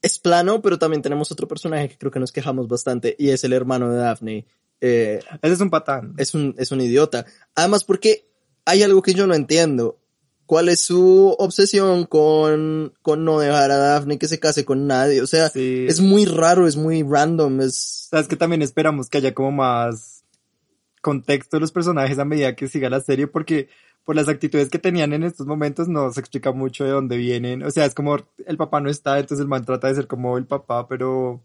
es 0.00 0.18
plano, 0.20 0.62
pero 0.62 0.78
también 0.78 1.02
tenemos 1.02 1.32
otro 1.32 1.48
personaje 1.48 1.88
que 1.88 1.98
creo 1.98 2.12
que 2.12 2.20
nos 2.20 2.30
quejamos 2.32 2.68
bastante 2.68 3.16
y 3.18 3.30
es 3.30 3.42
el 3.42 3.52
hermano 3.52 3.90
de 3.90 3.98
Daphne. 3.98 4.46
Eh, 4.80 5.20
Ese 5.42 5.54
es 5.54 5.60
un 5.60 5.70
patán. 5.70 6.14
es 6.16 6.34
un, 6.34 6.54
es 6.56 6.70
un 6.70 6.80
idiota. 6.80 7.26
Además, 7.56 7.82
porque 7.82 8.28
hay 8.64 8.82
algo 8.82 9.02
que 9.02 9.14
yo 9.14 9.26
no 9.26 9.34
entiendo. 9.34 9.97
¿Cuál 10.48 10.70
es 10.70 10.80
su 10.80 11.36
obsesión 11.38 12.06
con, 12.06 12.94
con 13.02 13.22
no 13.22 13.38
dejar 13.38 13.70
a 13.70 13.76
Daphne 13.76 14.18
que 14.18 14.28
se 14.28 14.40
case 14.40 14.64
con 14.64 14.86
nadie? 14.86 15.20
O 15.20 15.26
sea, 15.26 15.50
Sí. 15.50 15.84
es 15.86 16.00
muy 16.00 16.24
raro, 16.24 16.66
es 16.66 16.74
muy 16.74 17.02
random, 17.02 17.60
es... 17.60 18.06
Sabes 18.10 18.28
que 18.28 18.36
también 18.36 18.62
esperamos 18.62 19.10
que 19.10 19.18
haya 19.18 19.34
como 19.34 19.52
más 19.52 20.24
contexto 21.02 21.58
de 21.58 21.60
los 21.60 21.70
personajes 21.70 22.18
a 22.18 22.24
medida 22.24 22.56
que 22.56 22.66
siga 22.66 22.88
la 22.88 23.00
serie 23.02 23.26
porque 23.26 23.68
por 24.04 24.16
las 24.16 24.26
actitudes 24.28 24.70
que 24.70 24.78
tenían 24.78 25.12
en 25.12 25.22
estos 25.22 25.46
momentos 25.46 25.86
no 25.86 26.10
se 26.12 26.20
explica 26.20 26.50
mucho 26.50 26.82
de 26.82 26.92
dónde 26.92 27.18
vienen. 27.18 27.62
O 27.62 27.70
sea, 27.70 27.84
es 27.84 27.94
como 27.94 28.16
el 28.46 28.56
papá 28.56 28.80
no 28.80 28.88
está, 28.88 29.18
entonces 29.18 29.42
el 29.42 29.48
man 29.48 29.66
trata 29.66 29.88
de 29.88 29.96
ser 29.96 30.06
como 30.06 30.38
el 30.38 30.46
papá, 30.46 30.88
pero 30.88 31.44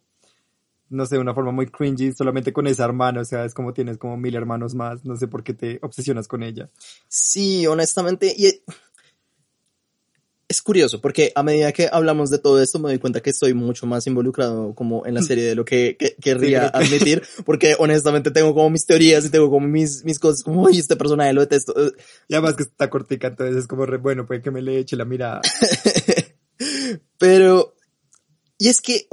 no 0.90 1.06
sé, 1.06 1.16
de 1.16 1.22
una 1.22 1.34
forma 1.34 1.52
muy 1.52 1.68
cringy, 1.68 2.14
solamente 2.14 2.54
con 2.54 2.68
esa 2.68 2.86
hermana. 2.86 3.20
O 3.20 3.26
sea, 3.26 3.44
es 3.44 3.54
como 3.54 3.74
tienes 3.74 3.98
como 3.98 4.16
mil 4.16 4.34
hermanos 4.36 4.76
más, 4.76 5.04
no 5.04 5.18
sé 5.18 5.28
por 5.28 5.44
qué 5.44 5.54
te 5.54 5.80
obsesionas 5.82 6.30
con 6.30 6.42
ella. 6.42 6.70
Sí, 7.10 7.68
honestamente, 7.68 8.34
y 8.38 8.62
es 10.54 10.62
curioso 10.62 11.02
porque 11.02 11.32
a 11.36 11.44
medida 11.44 11.72
que 11.72 11.90
hablamos 11.92 12.30
de 12.30 12.40
todo 12.40 12.62
esto 12.62 12.80
me 12.80 12.90
doy 12.90 13.00
cuenta 13.00 13.22
que 13.22 13.32
estoy 13.32 13.54
mucho 13.54 13.86
más 13.86 14.08
involucrado 14.08 14.74
como 14.76 15.06
en 15.06 15.16
la 15.16 15.22
serie 15.22 15.44
de 15.44 15.56
lo 15.56 15.66
que, 15.66 15.98
que 15.98 16.16
querría 16.22 16.68
admitir 16.68 17.24
porque 17.46 17.76
honestamente 17.78 18.32
tengo 18.32 18.54
como 18.54 18.70
mis 18.70 18.86
teorías 18.86 19.26
y 19.26 19.30
tengo 19.30 19.50
como 19.50 19.68
mis, 19.68 20.04
mis 20.06 20.20
cosas 20.20 20.44
como, 20.44 20.64
uy, 20.64 20.78
este 20.78 20.96
personaje 20.96 21.34
lo 21.34 21.42
detesto. 21.42 21.74
Y 22.28 22.34
además 22.34 22.56
que 22.56 22.64
está 22.64 22.90
cortica, 22.90 23.28
entonces 23.28 23.58
es 23.58 23.68
como 23.68 23.86
re 23.86 23.98
bueno, 23.98 24.26
puede 24.26 24.42
que 24.42 24.52
me 24.52 24.62
le 24.62 24.78
eche 24.78 24.96
la 24.96 25.06
mirada. 25.06 25.42
Pero, 27.18 27.76
y 28.58 28.68
es 28.68 28.82
que, 28.82 29.08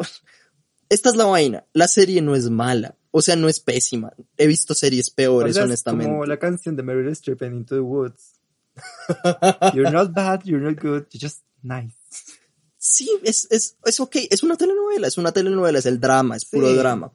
esta 0.89 1.11
es 1.11 1.17
la 1.17 1.25
vaina, 1.25 1.65
la 1.73 1.89
serie 1.89 2.21
no 2.23 2.35
es 2.35 2.51
mala, 2.51 2.97
o 3.11 3.23
sea, 3.23 3.37
no 3.37 3.49
es 3.49 3.61
pésima. 3.61 4.13
He 4.37 4.47
visto 4.47 4.75
series 4.75 5.11
O 5.11 5.15
peores, 5.15 5.55
sea, 5.55 5.65
es 5.65 5.69
honestamente. 5.69 6.11
como 6.11 6.27
la 6.27 6.39
canción 6.39 6.77
de 6.77 6.83
Meryl 6.83 7.09
Streep 7.09 7.43
en 7.43 7.55
Into 7.57 7.75
the 7.77 7.81
Woods. 7.81 8.40
You're 9.75 9.91
not 9.91 10.13
bad, 10.13 10.43
you're 10.45 10.61
not 10.63 10.77
good, 10.81 11.07
you're 11.13 11.21
just 11.21 11.43
nice. 11.63 11.95
Sí, 12.79 13.11
es, 13.23 13.47
es, 13.51 13.77
es 13.85 14.01
ok, 14.01 14.17
es 14.31 14.43
una 14.43 14.57
telenovela, 14.57 15.07
es 15.07 15.19
una 15.19 15.33
telenovela, 15.33 15.79
es 15.79 15.87
el 15.87 16.01
drama, 16.01 16.37
es 16.37 16.45
puro 16.47 16.69
Sí. 16.69 16.77
drama. 16.77 17.13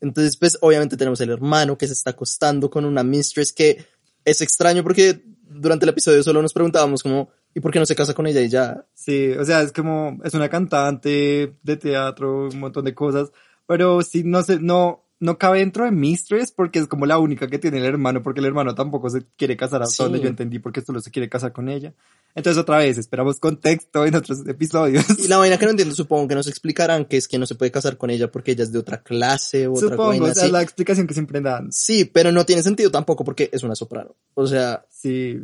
Entonces, 0.00 0.36
pues, 0.36 0.56
obviamente 0.60 0.96
tenemos 0.96 1.20
el 1.20 1.30
hermano 1.30 1.76
que 1.76 1.88
se 1.88 1.92
está 1.94 2.10
acostando 2.10 2.70
con 2.70 2.84
una 2.84 3.02
mistress 3.02 3.52
que 3.52 3.84
es 4.24 4.40
extraño 4.42 4.84
porque 4.84 5.20
durante 5.42 5.86
el 5.86 5.90
episodio 5.90 6.22
solo 6.22 6.40
nos 6.40 6.52
preguntábamos 6.52 7.02
como, 7.02 7.30
¿y 7.52 7.58
por 7.60 7.72
qué 7.72 7.80
no 7.80 7.86
se 7.86 7.96
casa 7.96 8.14
con 8.14 8.28
ella 8.28 8.40
y 8.42 8.48
ya? 8.48 8.86
Sí, 8.94 9.30
o 9.32 9.44
sea, 9.44 9.62
es 9.62 9.72
como, 9.72 10.18
es 10.22 10.34
una 10.34 10.48
cantante 10.48 11.56
de 11.62 11.76
teatro, 11.76 12.48
un 12.48 12.60
montón 12.60 12.84
de 12.84 12.94
cosas, 12.94 13.32
pero 13.66 14.02
sí, 14.02 14.22
no 14.24 14.42
sé, 14.44 14.60
no, 14.60 15.04
no 15.20 15.36
cabe 15.38 15.58
dentro 15.58 15.84
de 15.84 15.90
Mistress 15.90 16.52
porque 16.52 16.78
es 16.78 16.86
como 16.86 17.04
la 17.06 17.18
única 17.18 17.48
que 17.48 17.58
tiene 17.58 17.78
el 17.78 17.84
hermano, 17.84 18.22
porque 18.22 18.40
el 18.40 18.46
hermano 18.46 18.74
tampoco 18.74 19.10
se 19.10 19.24
quiere 19.36 19.56
casar, 19.56 19.82
hasta 19.82 19.94
Sí. 19.96 20.02
donde 20.04 20.20
yo 20.20 20.28
entendí, 20.28 20.58
porque 20.58 20.80
solo 20.80 21.00
se 21.00 21.10
quiere 21.10 21.28
casar 21.28 21.52
con 21.52 21.68
ella. 21.68 21.92
Entonces, 22.34 22.60
otra 22.60 22.78
vez, 22.78 22.98
esperamos 22.98 23.40
contexto 23.40 24.06
en 24.06 24.14
otros 24.14 24.46
episodios. 24.46 25.04
Y 25.18 25.26
la 25.28 25.38
vaina 25.38 25.58
que 25.58 25.64
no 25.64 25.72
entiendo, 25.72 25.94
supongo 25.94 26.28
que 26.28 26.34
nos 26.36 26.46
explicarán 26.46 27.04
que 27.04 27.16
es 27.16 27.26
que 27.26 27.38
no 27.38 27.46
se 27.46 27.56
puede 27.56 27.70
casar 27.72 27.96
con 27.96 28.10
ella 28.10 28.30
porque 28.30 28.52
ella 28.52 28.62
es 28.64 28.70
de 28.70 28.78
otra 28.78 29.02
clase 29.02 29.66
o 29.66 29.72
otra 29.72 29.88
Supongo, 29.88 30.08
vaina 30.10 30.26
o 30.26 30.34
sea, 30.34 30.44
es 30.46 30.52
la 30.52 30.62
explicación 30.62 31.06
que 31.06 31.14
siempre 31.14 31.40
dan. 31.40 31.72
Sí, 31.72 32.04
pero 32.04 32.30
no 32.30 32.46
tiene 32.46 32.62
sentido 32.62 32.90
tampoco 32.90 33.24
porque 33.24 33.50
es 33.52 33.62
una 33.64 33.74
soprano. 33.74 34.14
O 34.34 34.46
sea, 34.46 34.84
Sí, 34.88 35.40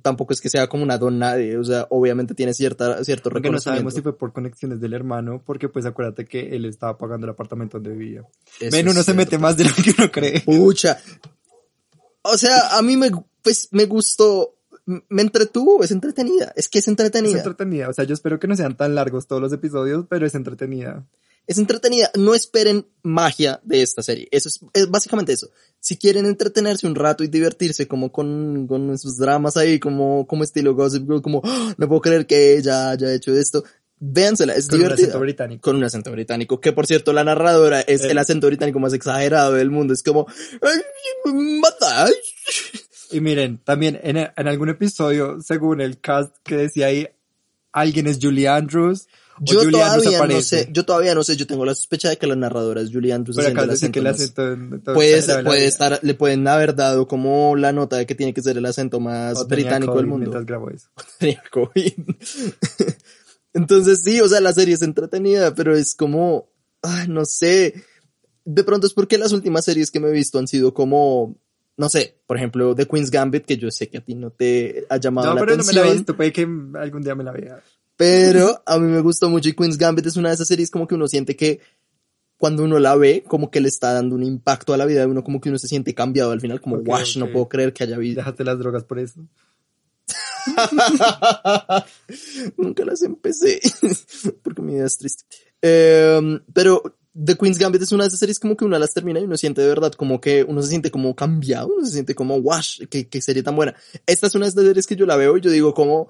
tampoco 0.00 0.32
es 0.32 0.40
que 0.40 0.48
sea 0.48 0.68
como 0.68 0.82
una 0.82 0.98
don 0.98 1.18
nadie. 1.18 1.56
O 1.56 1.64
sea, 1.64 1.86
obviamente 1.90 2.34
tiene 2.34 2.54
cierta, 2.54 3.02
cierto 3.04 3.30
porque 3.30 3.50
no 3.50 3.58
sabemos 3.58 3.92
reconocimiento. 3.92 3.96
si 3.96 4.02
fue 4.02 4.18
por 4.18 4.32
conexiones 4.32 4.80
del 4.80 4.94
hermano, 4.94 5.42
porque 5.44 5.68
pues 5.68 5.86
acuérdate 5.86 6.24
que 6.24 6.54
él 6.54 6.64
estaba 6.64 6.96
pagando 6.98 7.26
el 7.26 7.32
apartamento 7.32 7.78
donde 7.78 7.96
vivía. 7.96 8.20
Eso 8.60 8.76
Ven, 8.76 8.86
es 8.86 8.94
uno 8.94 9.02
se 9.02 9.14
mete 9.14 9.38
más 9.38 9.56
de 9.56 9.64
lo 9.64 9.70
que 9.70 9.94
uno 9.98 10.10
cree. 10.10 10.40
Pucha. 10.40 10.98
O 12.22 12.36
sea, 12.38 12.76
a 12.78 12.82
mí 12.82 12.96
me, 12.96 13.10
pues, 13.42 13.68
me 13.72 13.86
gustó, 13.86 14.54
me 14.86 15.22
entretuvo, 15.22 15.82
es 15.82 15.90
entretenida. 15.90 16.52
Es 16.56 16.68
que 16.68 16.78
es 16.78 16.84
Es 16.84 16.88
entretenida. 16.88 17.38
entretenida, 17.38 17.88
o 17.88 17.92
sea, 17.92 18.04
yo 18.04 18.14
espero 18.14 18.38
que 18.38 18.46
no 18.46 18.56
sean 18.56 18.76
tan 18.76 18.94
largos 18.94 19.26
todos 19.26 19.42
los 19.42 19.52
episodios, 19.52 20.06
pero 20.08 20.26
es 20.26 20.34
entretenida. 20.34 21.04
Es 21.46 21.58
entretenida. 21.58 22.10
No 22.16 22.34
esperen 22.34 22.86
magia 23.02 23.60
de 23.64 23.82
esta 23.82 24.02
serie. 24.02 24.28
Eso 24.30 24.48
es, 24.48 24.60
es 24.72 24.88
básicamente 24.90 25.32
eso. 25.32 25.48
Si 25.80 25.96
quieren 25.96 26.26
entretenerse 26.26 26.86
un 26.86 26.94
rato 26.94 27.24
y 27.24 27.28
divertirse 27.28 27.88
como 27.88 28.12
con, 28.12 28.66
con 28.68 28.96
sus 28.98 29.16
dramas 29.18 29.56
ahí, 29.56 29.80
como, 29.80 30.26
como 30.26 30.44
estilo 30.44 30.74
Gossip 30.74 31.04
Girl, 31.04 31.20
como, 31.22 31.40
"Ah, 31.44 31.74
no 31.76 31.88
puedo 31.88 32.00
creer 32.00 32.26
que 32.26 32.56
ella 32.56 32.90
haya 32.90 33.12
hecho 33.12 33.34
esto, 33.36 33.64
véansela, 33.98 34.54
es 34.54 34.68
Con 34.68 34.76
un 34.76 34.82
divertida. 34.84 35.06
acento 35.08 35.20
británico. 35.20 35.60
Con 35.62 35.76
un 35.76 35.84
acento 35.84 36.10
británico, 36.12 36.60
que 36.60 36.72
por 36.72 36.86
cierto 36.86 37.12
la 37.12 37.24
narradora 37.24 37.80
es 37.80 38.02
Eh. 38.04 38.10
el 38.12 38.18
acento 38.18 38.46
británico 38.46 38.78
más 38.78 38.92
exagerado 38.92 39.54
del 39.54 39.70
mundo. 39.70 39.92
Es 39.94 40.02
como, 40.04 40.26
"Ay, 40.60 40.80
mata. 41.60 42.04
ay". 42.06 42.12
Y 43.10 43.20
miren, 43.20 43.58
también 43.62 43.98
en, 44.02 44.16
en 44.16 44.48
algún 44.48 44.68
episodio, 44.70 45.38
según 45.40 45.80
el 45.80 46.00
cast 46.00 46.34
que 46.44 46.56
decía 46.56 46.86
ahí, 46.86 47.08
alguien 47.72 48.06
es 48.06 48.18
Julie 48.22 48.48
Andrews, 48.48 49.06
Yo 49.40 49.60
Julie 49.60 49.72
todavía 49.72 50.26
no 50.26 50.42
sé, 50.42 50.68
yo 50.72 50.84
todavía 50.84 51.14
no 51.14 51.24
sé, 51.24 51.36
yo 51.36 51.46
tengo 51.46 51.64
la 51.64 51.74
sospecha 51.74 52.10
de 52.10 52.18
que 52.18 52.26
la 52.26 52.36
narradora 52.36 52.80
es 52.80 52.90
Julie 52.92 53.12
Andrews 53.12 53.36
pero 53.36 53.48
acá 53.48 53.90
que 53.90 53.98
el 53.98 54.06
acento 54.06 54.92
puede, 54.92 55.66
estar, 55.66 55.98
le 56.02 56.14
pueden 56.14 56.46
haber 56.46 56.74
dado 56.74 57.08
como 57.08 57.56
la 57.56 57.72
nota 57.72 57.96
de 57.96 58.06
que 58.06 58.14
tiene 58.14 58.34
que 58.34 58.42
ser 58.42 58.58
el 58.58 58.66
acento 58.66 59.00
más 59.00 59.38
O 59.38 59.46
británico 59.46 59.96
del 59.96 60.06
mundo. 60.06 60.30
Grabo 60.44 60.70
eso. 60.70 60.88
Entonces 63.54 64.02
sí, 64.02 64.20
o 64.20 64.28
sea, 64.28 64.40
la 64.40 64.52
serie 64.52 64.74
es 64.74 64.82
entretenida, 64.82 65.54
pero 65.54 65.76
es 65.76 65.94
como, 65.94 66.48
ay, 66.82 67.08
no 67.08 67.24
sé. 67.24 67.74
De 68.44 68.64
pronto 68.64 68.86
es 68.86 68.92
porque 68.92 69.18
las 69.18 69.32
últimas 69.32 69.64
series 69.64 69.90
que 69.90 70.00
me 70.00 70.08
he 70.08 70.12
visto 70.12 70.38
han 70.38 70.48
sido 70.48 70.74
como, 70.74 71.38
no 71.76 71.88
sé, 71.88 72.18
por 72.26 72.36
ejemplo, 72.36 72.74
The 72.74 72.86
Queen's 72.86 73.10
Gambit, 73.10 73.44
que 73.44 73.56
yo 73.56 73.70
sé 73.70 73.88
que 73.88 73.98
a 73.98 74.04
ti 74.04 74.14
no 74.14 74.30
te 74.30 74.86
ha 74.88 74.96
llamado 74.96 75.28
No, 75.28 75.34
la 75.34 75.40
pero 75.40 75.52
no 75.52 75.56
me 75.58 75.62
atención. 75.62 75.84
la 75.84 75.90
he 75.90 75.94
visto, 75.94 76.16
puede 76.16 76.32
que 76.32 76.42
algún 76.42 77.02
día 77.02 77.14
me 77.14 77.24
la 77.24 77.32
vea. 77.32 77.62
Pero 78.02 78.60
a 78.66 78.80
mí 78.80 78.90
me 78.90 79.00
gustó 79.00 79.30
mucho 79.30 79.48
y 79.48 79.52
Queen's 79.52 79.78
Gambit 79.78 80.06
es 80.06 80.16
una 80.16 80.30
de 80.30 80.34
esas 80.34 80.48
series 80.48 80.72
como 80.72 80.88
que 80.88 80.96
uno 80.96 81.06
siente 81.06 81.36
que 81.36 81.60
cuando 82.36 82.64
uno 82.64 82.80
la 82.80 82.96
ve, 82.96 83.22
como 83.22 83.48
que 83.48 83.60
le 83.60 83.68
está 83.68 83.92
dando 83.92 84.16
un 84.16 84.24
impacto 84.24 84.74
a 84.74 84.76
la 84.76 84.86
vida 84.86 85.02
de 85.02 85.06
uno, 85.06 85.22
como 85.22 85.40
que 85.40 85.50
uno 85.50 85.58
se 85.58 85.68
siente 85.68 85.94
cambiado 85.94 86.32
al 86.32 86.40
final, 86.40 86.60
como, 86.60 86.78
Ok, 86.78 86.88
wash, 86.88 87.16
no 87.16 87.30
puedo 87.30 87.48
creer 87.48 87.72
que 87.72 87.84
haya 87.84 87.96
vida. 87.98 88.22
Déjate 88.22 88.42
las 88.42 88.58
drogas 88.58 88.82
por 88.82 88.98
eso. 88.98 89.24
Nunca 92.56 92.84
las 92.84 93.02
empecé, 93.02 93.60
porque 94.42 94.62
mi 94.62 94.74
vida 94.74 94.86
es 94.86 94.98
triste. 94.98 95.22
Eh, 95.62 96.40
pero 96.52 96.82
The 97.14 97.36
Queen's 97.36 97.58
Gambit 97.58 97.82
es 97.82 97.92
una 97.92 98.02
de 98.02 98.08
esas 98.08 98.18
series 98.18 98.40
como 98.40 98.56
que 98.56 98.64
uno 98.64 98.76
las 98.80 98.92
termina 98.92 99.20
y 99.20 99.24
uno 99.24 99.36
siente 99.36 99.60
de 99.60 99.68
verdad 99.68 99.92
como 99.92 100.20
que 100.20 100.42
uno 100.42 100.60
se 100.60 100.70
siente 100.70 100.90
como 100.90 101.14
cambiado, 101.14 101.68
uno 101.68 101.86
se 101.86 101.92
siente 101.92 102.16
como, 102.16 102.34
wash, 102.34 102.82
qué, 102.90 103.06
qué 103.06 103.22
serie 103.22 103.44
tan 103.44 103.54
buena. 103.54 103.76
Esta 104.06 104.26
es 104.26 104.34
una 104.34 104.46
de 104.46 104.48
esas 104.48 104.64
series 104.64 104.88
que 104.88 104.96
yo 104.96 105.06
la 105.06 105.14
veo 105.14 105.36
y 105.36 105.40
yo 105.40 105.52
digo 105.52 105.72
como, 105.72 106.08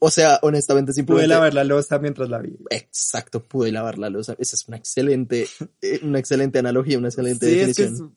o 0.00 0.10
sea, 0.10 0.38
honestamente 0.42 0.90
Pude 0.90 0.96
simplemente... 0.96 1.28
lavar 1.28 1.54
la 1.54 1.62
losa 1.62 1.98
mientras 2.00 2.28
la 2.28 2.38
vi. 2.38 2.56
Exacto, 2.70 3.44
pude 3.44 3.70
lavar 3.70 3.98
la 3.98 4.10
losa. 4.10 4.34
Esa 4.38 4.56
es 4.56 4.66
una 4.66 4.76
excelente, 4.78 5.46
eh, 5.82 6.00
una 6.02 6.18
excelente 6.18 6.58
analogía, 6.58 6.98
una 6.98 7.08
excelente 7.08 7.46
Sí, 7.46 7.60
es 7.60 7.76
que 7.76 7.82
definición. 7.84 8.16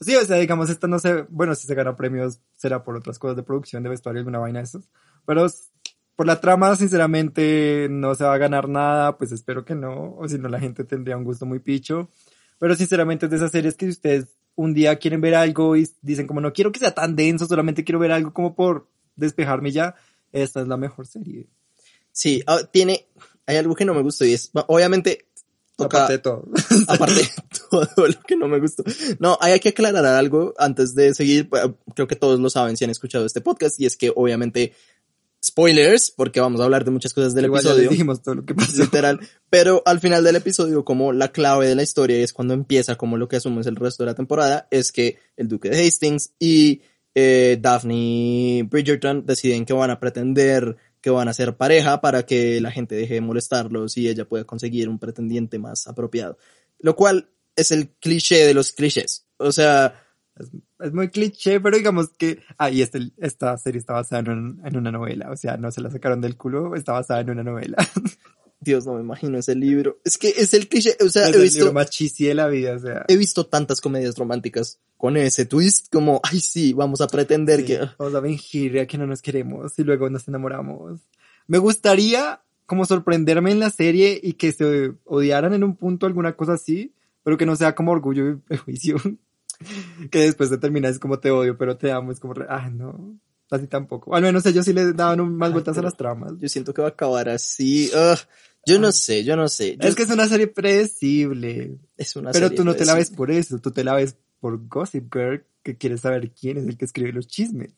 Sí, 0.00 0.16
o 0.16 0.24
sea, 0.24 0.36
digamos, 0.38 0.70
esta 0.70 0.86
no 0.88 0.98
sé, 0.98 1.26
bueno, 1.28 1.54
si 1.54 1.66
se 1.66 1.74
gana 1.74 1.96
premios 1.96 2.40
será 2.56 2.82
por 2.82 2.96
otras 2.96 3.18
cosas 3.18 3.36
de 3.36 3.42
producción, 3.42 3.82
de 3.82 3.90
vestuario, 3.90 4.20
alguna 4.20 4.38
vaina 4.38 4.60
de 4.60 4.64
esas. 4.64 4.88
Pero 5.26 5.46
por 6.16 6.26
la 6.26 6.40
trama, 6.40 6.74
sinceramente, 6.76 7.88
no 7.90 8.14
se 8.14 8.24
va 8.24 8.32
a 8.32 8.38
ganar 8.38 8.68
nada, 8.68 9.18
pues 9.18 9.32
espero 9.32 9.64
que 9.66 9.74
no, 9.74 10.14
o 10.16 10.26
si 10.28 10.38
no 10.38 10.48
la 10.48 10.60
gente 10.60 10.84
tendría 10.84 11.16
un 11.16 11.24
gusto 11.24 11.44
muy 11.44 11.58
picho. 11.58 12.08
Pero 12.58 12.74
sinceramente 12.74 13.26
es 13.26 13.30
de 13.30 13.36
esas 13.36 13.50
series 13.50 13.76
que 13.76 13.88
ustedes 13.88 14.28
un 14.54 14.72
día 14.72 14.96
quieren 14.96 15.20
ver 15.20 15.34
algo 15.34 15.76
y 15.76 15.88
dicen 16.00 16.26
como 16.26 16.40
no 16.40 16.52
quiero 16.52 16.72
que 16.72 16.78
sea 16.78 16.94
tan 16.94 17.14
denso, 17.16 17.46
solamente 17.46 17.84
quiero 17.84 17.98
ver 17.98 18.12
algo 18.12 18.32
como 18.32 18.54
por 18.54 18.88
despejarme 19.16 19.72
ya, 19.72 19.94
esta 20.32 20.60
es 20.62 20.68
la 20.68 20.76
mejor 20.76 21.06
serie. 21.06 21.48
Sí, 22.10 22.42
ah, 22.46 22.60
tiene, 22.70 23.06
hay 23.46 23.56
algo 23.56 23.74
que 23.74 23.84
no 23.84 23.94
me 23.94 24.02
gustó 24.02 24.24
y 24.24 24.32
es, 24.34 24.50
obviamente, 24.66 25.26
toca, 25.76 25.98
Aparte 26.04 26.12
de 26.14 26.18
todo. 26.18 26.44
aparte 26.88 27.14
de 27.14 27.28
todo 27.70 28.06
lo 28.08 28.20
que 28.26 28.36
no 28.36 28.48
me 28.48 28.60
gustó. 28.60 28.84
No, 29.18 29.38
hay 29.40 29.58
que 29.60 29.70
aclarar 29.70 30.04
algo 30.06 30.54
antes 30.58 30.94
de 30.94 31.14
seguir. 31.14 31.48
eh, 31.52 31.72
Creo 31.94 32.06
que 32.06 32.16
todos 32.16 32.38
lo 32.40 32.50
saben 32.50 32.76
si 32.76 32.84
han 32.84 32.90
escuchado 32.90 33.24
este 33.24 33.40
podcast 33.40 33.80
y 33.80 33.86
es 33.86 33.96
que 33.96 34.12
obviamente 34.14 34.72
spoilers, 35.44 36.12
porque 36.12 36.40
vamos 36.40 36.60
a 36.60 36.64
hablar 36.64 36.84
de 36.84 36.92
muchas 36.92 37.12
cosas 37.12 37.34
del 37.34 37.46
Igual 37.46 37.62
ya 37.62 37.70
episodio. 37.70 37.82
les 37.84 37.90
dijimos 37.90 38.22
todo 38.22 38.36
lo 38.36 38.44
que 38.44 38.54
pasó. 38.54 38.76
literal. 38.76 39.18
Pero 39.50 39.82
al 39.86 39.98
final 40.00 40.22
del 40.22 40.36
episodio, 40.36 40.84
como 40.84 41.12
la 41.12 41.32
clave 41.32 41.66
de 41.66 41.74
la 41.74 41.82
historia 41.82 42.18
y 42.18 42.22
es 42.22 42.32
cuando 42.32 42.54
empieza, 42.54 42.94
como 42.96 43.16
lo 43.16 43.26
que 43.28 43.36
asumes 43.36 43.66
el 43.66 43.76
resto 43.76 44.04
de 44.04 44.10
la 44.10 44.14
temporada, 44.14 44.68
es 44.70 44.92
que 44.92 45.18
el 45.36 45.48
duque 45.48 45.68
de 45.68 45.84
Hastings 45.84 46.34
y 46.38 46.82
eh, 47.14 47.58
Daphne 47.60 48.66
Bridgerton 48.70 49.26
deciden 49.26 49.64
que 49.64 49.72
van 49.72 49.90
a 49.90 50.00
pretender 50.00 50.76
que 51.00 51.10
van 51.10 51.28
a 51.28 51.34
ser 51.34 51.56
pareja 51.56 52.00
para 52.00 52.24
que 52.24 52.60
la 52.60 52.70
gente 52.70 52.94
deje 52.94 53.14
de 53.14 53.20
molestarlos 53.20 53.96
y 53.96 54.08
ella 54.08 54.24
pueda 54.24 54.44
conseguir 54.44 54.88
un 54.88 54.98
pretendiente 55.00 55.58
más 55.58 55.88
apropiado. 55.88 56.38
Lo 56.78 56.94
cual 56.94 57.28
es 57.56 57.72
el 57.72 57.90
cliché 57.90 58.46
de 58.46 58.54
los 58.54 58.72
clichés. 58.72 59.26
O 59.36 59.50
sea, 59.50 59.94
Es, 60.36 60.50
es 60.80 60.92
muy 60.92 61.10
cliché, 61.10 61.60
pero 61.60 61.76
digamos 61.76 62.08
que, 62.16 62.40
ah, 62.56 62.70
y 62.70 62.82
este, 62.82 63.10
esta 63.18 63.56
serie 63.58 63.78
está 63.78 63.94
basada 63.94 64.32
en, 64.32 64.60
en 64.64 64.76
una 64.76 64.90
novela, 64.90 65.30
o 65.30 65.36
sea, 65.36 65.56
no 65.58 65.70
se 65.70 65.82
la 65.82 65.90
sacaron 65.90 66.20
del 66.20 66.36
culo, 66.36 66.74
está 66.74 66.92
basada 66.92 67.20
en 67.20 67.30
una 67.30 67.42
novela. 67.42 67.76
Dios, 68.62 68.86
no 68.86 68.94
me 68.94 69.00
imagino 69.00 69.38
ese 69.38 69.54
libro. 69.54 69.98
Es 70.04 70.16
que 70.18 70.28
es 70.28 70.54
el 70.54 70.68
cliché, 70.68 70.96
o 71.04 71.08
sea, 71.08 71.24
es 71.28 71.34
he 71.34 71.36
el 71.36 71.42
visto... 71.42 71.58
libro 71.58 71.72
más 71.72 71.90
cheesy 71.90 72.26
de 72.26 72.34
la 72.34 72.46
vida, 72.48 72.76
o 72.76 72.78
sea. 72.78 73.04
he 73.08 73.16
visto 73.16 73.44
tantas 73.46 73.80
comedias 73.80 74.16
románticas 74.16 74.78
con 74.96 75.16
ese 75.16 75.44
twist 75.46 75.92
como, 75.92 76.20
ay 76.22 76.40
sí, 76.40 76.72
vamos 76.72 77.00
a 77.00 77.08
pretender 77.08 77.60
sí, 77.60 77.66
que... 77.66 77.80
Vamos 77.98 78.14
a 78.14 78.22
fingir 78.22 78.78
a 78.78 78.86
que 78.86 78.96
no 78.98 79.06
nos 79.06 79.20
queremos 79.20 79.76
y 79.78 79.82
luego 79.84 80.08
nos 80.08 80.28
enamoramos. 80.28 81.00
Me 81.48 81.58
gustaría 81.58 82.40
como 82.66 82.84
sorprenderme 82.84 83.50
en 83.50 83.58
la 83.60 83.70
serie 83.70 84.18
y 84.22 84.34
que 84.34 84.52
se 84.52 84.92
odiaran 85.04 85.52
en 85.54 85.64
un 85.64 85.74
punto 85.76 86.06
alguna 86.06 86.36
cosa 86.36 86.52
así, 86.54 86.94
pero 87.24 87.36
que 87.36 87.46
no 87.46 87.56
sea 87.56 87.74
como 87.74 87.90
orgullo 87.92 88.30
y 88.30 88.36
prejuicio. 88.36 88.96
que 90.10 90.20
después 90.20 90.50
te 90.50 90.58
terminas 90.58 90.98
como 90.98 91.18
te 91.18 91.30
odio, 91.30 91.58
pero 91.58 91.76
te 91.76 91.90
amo, 91.92 92.12
es 92.12 92.20
como, 92.20 92.34
re- 92.34 92.46
ah, 92.48 92.70
no, 92.70 93.18
así 93.50 93.66
tampoco. 93.66 94.14
Al 94.14 94.22
menos 94.22 94.46
ellos 94.46 94.64
sí 94.64 94.72
le 94.72 94.92
daban 94.92 95.20
un- 95.20 95.36
más 95.36 95.48
Ay, 95.48 95.52
vueltas 95.52 95.76
a 95.78 95.82
las 95.82 95.96
tramas. 95.96 96.32
Yo 96.38 96.48
siento 96.48 96.72
que 96.72 96.80
va 96.82 96.88
a 96.88 96.92
acabar 96.92 97.28
así. 97.28 97.90
ugh. 97.94 98.18
Yo 98.66 98.78
no 98.78 98.92
sé, 98.92 99.24
yo 99.24 99.36
no 99.36 99.48
sé. 99.48 99.76
Yo- 99.80 99.88
Es 99.88 99.94
que 99.94 100.02
es 100.04 100.10
una 100.10 100.26
serie 100.28 100.46
predecible. 100.48 101.78
es 101.96 102.16
una 102.16 102.30
Pero 102.32 102.46
serie 102.46 102.56
tú 102.56 102.64
no 102.64 102.74
te 102.74 102.84
la 102.84 102.94
ves 102.94 103.10
por 103.10 103.30
eso, 103.30 103.58
tú 103.58 103.70
te 103.70 103.84
la 103.84 103.94
ves 103.94 104.16
por 104.40 104.66
Gossip 104.68 105.12
Girl, 105.12 105.44
que 105.62 105.76
quieres 105.76 106.00
saber 106.00 106.30
quién 106.32 106.58
es 106.58 106.66
el 106.66 106.76
que 106.76 106.84
escribe 106.84 107.12
los 107.12 107.26
chismes. 107.28 107.70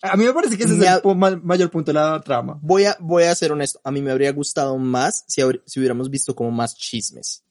A 0.00 0.16
mí 0.16 0.24
me 0.24 0.32
parece 0.32 0.56
que 0.56 0.64
ese 0.64 0.74
Me 0.74 0.86
es 0.86 1.00
el 1.04 1.42
mayor 1.42 1.70
punto 1.70 1.90
de 1.92 1.94
la 1.94 2.20
trama. 2.22 2.58
Voy 2.62 2.84
a, 2.86 2.96
voy 3.00 3.24
a 3.24 3.34
ser 3.34 3.52
honesto, 3.52 3.80
a 3.84 3.90
mí 3.90 4.00
me 4.00 4.10
habría 4.12 4.32
gustado 4.32 4.78
más 4.78 5.24
si, 5.26 5.42
si 5.66 5.78
hubiéramos 5.80 6.08
visto 6.10 6.34
como 6.34 6.50
más 6.50 6.74
chismes. 6.76 7.42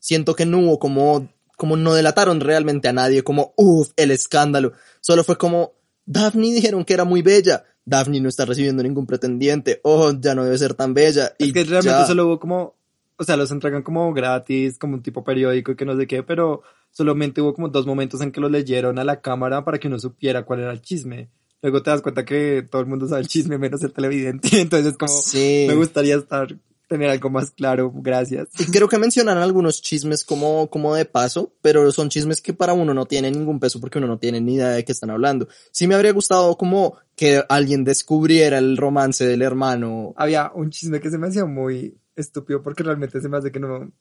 Siento 0.00 0.34
que 0.34 0.44
no 0.46 0.58
hubo 0.58 0.78
como, 0.78 1.28
como 1.56 1.76
no 1.76 1.94
delataron 1.94 2.40
realmente 2.40 2.88
a 2.88 2.92
nadie, 2.92 3.22
como, 3.22 3.52
uff, 3.56 3.90
el 3.96 4.10
escándalo. 4.10 4.72
Solo 5.00 5.22
fue 5.22 5.38
como, 5.38 5.72
Daphne 6.10 6.54
dijeron 6.54 6.84
que 6.84 6.94
era 6.94 7.04
muy 7.04 7.20
bella. 7.22 7.64
Daphne 7.84 8.20
no 8.20 8.28
está 8.28 8.44
recibiendo 8.46 8.82
ningún 8.82 9.06
pretendiente. 9.06 9.80
Oh, 9.84 10.12
ya 10.18 10.34
no 10.34 10.44
debe 10.44 10.56
ser 10.58 10.74
tan 10.74 10.94
bella. 10.94 11.34
Es 11.38 11.48
Y 11.48 11.52
que 11.52 11.64
realmente 11.64 12.00
ya. 12.00 12.06
solo 12.06 12.26
hubo 12.26 12.40
como, 12.40 12.76
o 13.16 13.24
sea, 13.24 13.36
los 13.36 13.50
entregan 13.50 13.82
como 13.82 14.12
gratis, 14.14 14.78
como 14.78 14.94
un 14.94 15.02
tipo 15.02 15.22
periódico 15.22 15.72
y 15.72 15.76
que 15.76 15.84
no 15.84 15.96
sé 15.98 16.06
qué, 16.06 16.22
pero 16.22 16.62
solamente 16.90 17.40
hubo 17.42 17.52
como 17.54 17.68
dos 17.68 17.86
momentos 17.86 18.20
en 18.22 18.32
que 18.32 18.40
lo 18.40 18.48
leyeron 18.48 18.98
a 18.98 19.04
la 19.04 19.20
cámara 19.20 19.64
para 19.64 19.78
que 19.78 19.88
uno 19.88 19.98
supiera 19.98 20.44
cuál 20.44 20.60
era 20.60 20.72
el 20.72 20.80
chisme. 20.80 21.28
Luego 21.60 21.82
te 21.82 21.90
das 21.90 22.00
cuenta 22.02 22.24
que 22.24 22.66
todo 22.70 22.80
el 22.82 22.88
mundo 22.88 23.06
sabe 23.08 23.20
el 23.22 23.28
chisme 23.28 23.58
menos 23.58 23.82
el 23.82 23.92
televidente, 23.92 24.48
entonces 24.60 24.96
como 24.96 25.12
Sí. 25.12 25.66
me 25.68 25.74
gustaría 25.74 26.16
estar, 26.16 26.56
tener 26.88 27.10
algo 27.10 27.30
más 27.30 27.50
claro, 27.50 27.92
gracias. 27.94 28.48
Y 28.58 28.66
creo 28.66 28.88
que 28.88 28.98
mencionan 28.98 29.38
algunos 29.38 29.80
chismes 29.82 30.24
como, 30.24 30.68
como 30.68 30.94
de 30.94 31.04
paso, 31.04 31.54
pero 31.60 31.92
son 31.92 32.08
chismes 32.08 32.40
que 32.40 32.54
para 32.54 32.72
uno 32.72 32.94
no 32.94 33.06
tienen 33.06 33.34
ningún 33.34 33.60
peso 33.60 33.78
porque 33.78 33.98
uno 33.98 34.06
no 34.06 34.18
tiene 34.18 34.40
ni 34.40 34.54
idea 34.54 34.70
de 34.70 34.84
qué 34.84 34.92
están 34.92 35.10
hablando. 35.10 35.48
Sí 35.70 35.86
me 35.86 35.94
habría 35.94 36.12
gustado 36.12 36.56
como 36.56 36.96
que 37.14 37.44
alguien 37.48 37.84
descubriera 37.84 38.58
el 38.58 38.76
romance 38.76 39.26
del 39.26 39.42
hermano. 39.42 40.14
Había 40.16 40.50
un 40.54 40.70
chisme 40.70 41.00
que 41.00 41.10
se 41.10 41.18
me 41.18 41.28
hacía 41.28 41.44
muy 41.44 41.98
estúpido 42.16 42.62
porque 42.62 42.82
realmente 42.82 43.20
se 43.20 43.28
me 43.28 43.36
hace 43.36 43.52
que 43.52 43.60
no, 43.60 43.92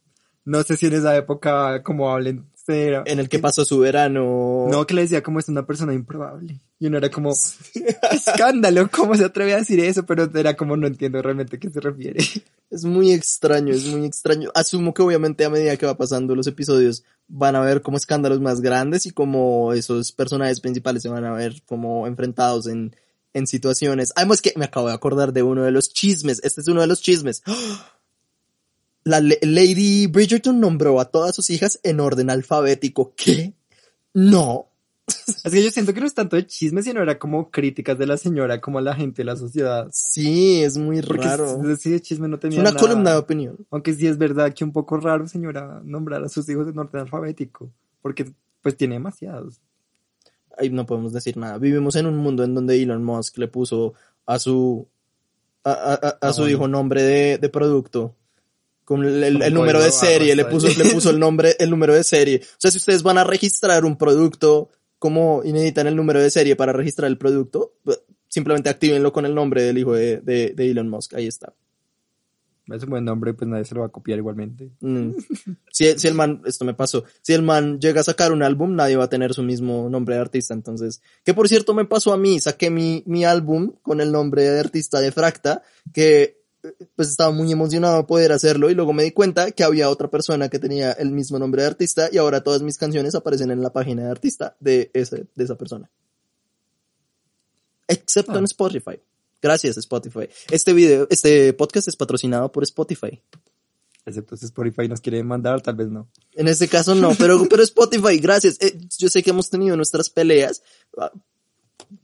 no 0.46 0.64
sé 0.64 0.78
si 0.78 0.88
en 0.88 0.94
esa 0.94 1.16
época 1.16 1.84
como 1.84 2.10
hablen 2.10 2.50
cero. 2.68 3.04
En 3.06 3.18
el 3.20 3.30
que 3.30 3.40
pasó 3.40 3.66
su 3.66 3.80
verano. 3.80 4.68
No, 4.70 4.86
que 4.86 4.94
le 4.94 5.02
decía 5.02 5.24
como 5.24 5.40
es 5.40 5.50
una 5.50 5.66
persona 5.66 5.94
improbable. 5.94 6.60
Y 6.78 6.86
uno 6.86 6.98
era 7.00 7.10
como, 7.10 7.32
escándalo, 8.12 8.88
¿cómo 8.92 9.16
se 9.16 9.26
atreve 9.26 9.54
a 9.54 9.58
decir 9.58 9.80
eso? 9.80 10.06
Pero 10.06 10.30
era 10.36 10.56
como, 10.56 10.78
no 10.78 10.86
entiendo 10.86 11.20
realmente 11.22 11.56
a 11.56 11.60
qué 11.60 11.72
se 11.72 11.80
refiere. 11.80 12.24
Es 12.70 12.84
muy 12.84 13.14
extraño, 13.14 13.74
es 13.74 13.86
muy 13.86 14.06
extraño. 14.06 14.52
Asumo 14.54 14.94
que 14.94 15.02
obviamente 15.02 15.46
a 15.46 15.50
medida 15.50 15.78
que 15.78 15.86
va 15.86 15.98
pasando 15.98 16.36
los 16.36 16.48
episodios 16.48 17.04
van 17.30 17.56
a 17.56 17.62
ver 17.62 17.82
como 17.82 17.96
escándalos 17.96 18.42
más 18.42 18.60
grandes 18.60 19.06
y 19.06 19.12
como 19.12 19.72
esos 19.72 20.12
personajes 20.12 20.60
principales 20.60 21.02
se 21.02 21.10
van 21.10 21.24
a 21.24 21.32
ver 21.32 21.62
como 21.66 22.08
enfrentados 22.08 22.68
en, 22.68 22.94
en 23.34 23.48
situaciones. 23.48 24.12
Además 24.18 24.42
que 24.42 24.54
me 24.58 24.66
acabo 24.66 24.90
de 24.90 24.94
acordar 24.94 25.32
de 25.32 25.44
uno 25.44 25.64
de 25.64 25.72
los 25.72 25.94
chismes. 25.94 26.42
Este 26.44 26.60
es 26.60 26.68
uno 26.68 26.82
de 26.82 26.88
los 26.88 27.02
chismes. 27.02 27.42
La 29.08 29.22
Lady 29.22 30.08
Bridgerton 30.08 30.60
nombró 30.60 31.00
a 31.00 31.06
todas 31.06 31.36
sus 31.36 31.50
hijas 31.50 31.80
en 31.84 32.00
orden 32.00 32.30
alfabético. 32.30 33.14
¿Qué? 33.16 33.54
No. 34.14 34.68
Es 35.46 35.52
que 35.54 35.64
yo 35.64 35.70
siento 35.72 35.94
que 35.94 36.02
no 36.02 36.06
es 36.06 36.14
tanto 36.14 36.36
de 36.36 36.46
chisme, 36.46 36.82
sino 36.84 37.02
era 37.02 37.18
como 37.18 37.50
críticas 37.50 37.98
de 37.98 38.06
la 38.08 38.18
señora, 38.18 38.60
como 38.60 38.80
a 38.80 38.82
la 38.82 38.94
gente 38.96 39.22
de 39.22 39.26
la 39.26 39.36
sociedad. 39.38 39.88
Sí, 39.94 40.62
es 40.62 40.78
muy 40.78 41.02
Porque 41.02 41.24
raro. 41.26 41.62
si 41.78 41.90
de 41.92 42.02
chisme 42.02 42.28
no 42.28 42.36
Es 42.36 42.42
tenía 42.42 42.60
una 42.60 42.72
nada. 42.72 42.82
columna 42.82 43.12
de 43.12 43.18
opinión. 43.18 43.58
Aunque 43.72 43.94
sí 43.94 44.06
es 44.08 44.18
verdad 44.18 44.54
que 44.54 44.64
un 44.66 44.74
poco 44.74 44.98
raro, 44.98 45.26
señora, 45.28 45.82
nombrar 45.86 46.24
a 46.24 46.30
sus 46.30 46.48
hijos 46.50 46.68
en 46.68 46.78
orden 46.78 47.02
alfabético. 47.02 47.70
Porque, 48.02 48.32
pues, 48.62 48.76
tiene 48.76 48.96
demasiados. 48.96 49.62
ahí 50.58 50.70
no 50.70 50.86
podemos 50.86 51.14
decir 51.14 51.38
nada. 51.38 51.58
Vivimos 51.60 51.96
en 51.96 52.08
un 52.08 52.18
mundo 52.18 52.44
en 52.44 52.54
donde 52.56 52.82
Elon 52.82 53.04
Musk 53.04 53.38
le 53.38 53.48
puso 53.48 53.94
a 54.26 54.40
su 54.40 54.88
a, 55.64 55.72
a- 55.72 55.94
a- 55.94 56.18
a 56.30 56.34
su 56.34 56.42
bueno. 56.42 56.56
hijo 56.56 56.68
nombre 56.68 57.04
de, 57.04 57.38
de 57.38 57.50
producto 57.50 58.16
con 58.88 59.04
el, 59.04 59.42
el- 59.44 59.54
número 59.54 59.82
de 59.84 59.92
serie, 59.92 60.34
le 60.34 60.46
puso, 60.46 60.70
le 60.70 60.86
puso 60.94 61.10
el 61.10 61.20
nombre, 61.20 61.58
el 61.60 61.70
número 61.70 61.94
de 61.94 62.06
serie. 62.06 62.40
O 62.42 62.56
sea, 62.58 62.72
si 62.72 62.78
ustedes 62.78 63.04
van 63.04 63.18
a 63.18 63.26
registrar 63.26 63.84
un 63.84 63.98
producto 63.98 64.70
como 64.98 65.42
y 65.44 65.52
necesitan 65.52 65.88
el 65.88 65.96
número 65.98 66.22
de 66.22 66.32
serie 66.32 66.56
para 66.56 66.72
registrar 66.72 67.10
el 67.12 67.18
producto, 67.18 67.74
simplemente 68.30 68.70
actívenlo 68.70 69.12
con 69.12 69.26
el 69.26 69.36
nombre 69.36 69.62
del 69.62 69.78
hijo 69.78 69.94
de, 69.94 70.22
de, 70.22 70.54
de 70.56 70.72
Elon 70.72 70.88
Musk. 70.88 71.16
Ahí 71.16 71.28
está. 71.28 71.54
Es 72.74 72.84
un 72.84 72.90
buen 72.92 73.04
nombre, 73.04 73.34
pues 73.34 73.50
nadie 73.50 73.66
se 73.66 73.76
lo 73.76 73.82
va 73.82 73.88
a 73.88 73.92
copiar 73.92 74.20
igualmente. 74.20 74.72
Mm. 74.80 75.12
Si, 75.70 76.00
si 76.00 76.08
el 76.08 76.14
man, 76.16 76.42
esto 76.46 76.64
me 76.66 76.74
pasó, 76.74 77.04
si 77.22 77.34
el 77.34 77.44
man 77.44 77.80
llega 77.80 78.02
a 78.02 78.04
sacar 78.04 78.32
un 78.32 78.42
álbum, 78.42 78.74
nadie 78.74 78.96
va 78.96 79.04
a 79.04 79.10
tener 79.10 79.34
su 79.36 79.44
mismo 79.44 79.90
nombre 79.92 80.16
de 80.16 80.22
artista, 80.22 80.56
entonces, 80.56 81.04
que 81.24 81.36
por 81.36 81.48
cierto 81.48 81.76
me 81.76 81.86
pasó 81.86 82.14
a 82.14 82.18
mí, 82.18 82.40
saqué 82.40 82.72
mi, 82.72 83.04
mi 83.06 83.26
álbum 83.26 83.74
con 83.84 84.02
el 84.02 84.12
nombre 84.12 84.42
de 84.42 84.60
artista 84.60 85.00
de 85.02 85.12
Fracta, 85.12 85.62
que 85.94 86.37
pues 86.96 87.10
estaba 87.10 87.32
muy 87.32 87.52
emocionado 87.52 87.98
de 87.98 88.04
poder 88.04 88.32
hacerlo 88.32 88.70
y 88.70 88.76
luego 88.76 88.94
me 88.94 89.04
di 89.04 89.12
cuenta 89.12 89.52
que 89.52 89.64
había 89.64 89.90
otra 89.90 90.10
persona 90.10 90.50
que 90.50 90.60
tenía 90.60 90.92
el 90.94 91.12
mismo 91.12 91.40
nombre 91.40 91.62
de 91.62 91.68
artista 91.68 92.10
y 92.12 92.18
ahora 92.18 92.42
todas 92.42 92.62
mis 92.62 92.78
canciones 92.78 93.16
aparecen 93.16 93.52
en 93.52 93.62
la 93.62 93.72
página 93.72 94.04
de 94.04 94.12
artista 94.12 94.56
de 94.60 94.90
ese, 94.94 95.28
de 95.36 95.44
esa 95.44 95.56
persona. 95.56 95.90
Excepto 97.88 98.34
Ah. 98.34 98.40
en 98.40 98.44
Spotify. 98.46 99.00
Gracias 99.42 99.78
Spotify. 99.78 100.28
Este 100.52 100.74
video, 100.74 101.08
este 101.10 101.54
podcast 101.54 101.88
es 101.88 101.96
patrocinado 101.96 102.52
por 102.52 102.64
Spotify. 102.64 103.22
Excepto 104.06 104.38
si 104.38 104.46
Spotify 104.46 104.88
nos 104.88 105.02
quiere 105.02 105.22
mandar, 105.24 105.62
tal 105.62 105.76
vez 105.76 105.90
no. 105.90 106.10
En 106.34 106.48
este 106.48 106.68
caso 106.68 106.96
no, 106.96 107.14
pero, 107.20 107.46
pero 107.50 107.62
Spotify, 107.64 108.18
gracias. 108.20 108.58
Eh, 108.62 108.78
yo 108.98 109.10
sé 109.10 109.22
que 109.22 109.32
hemos 109.32 109.50
tenido 109.50 109.76
nuestras 109.76 110.10
peleas, 110.10 110.64
ah, 110.98 111.12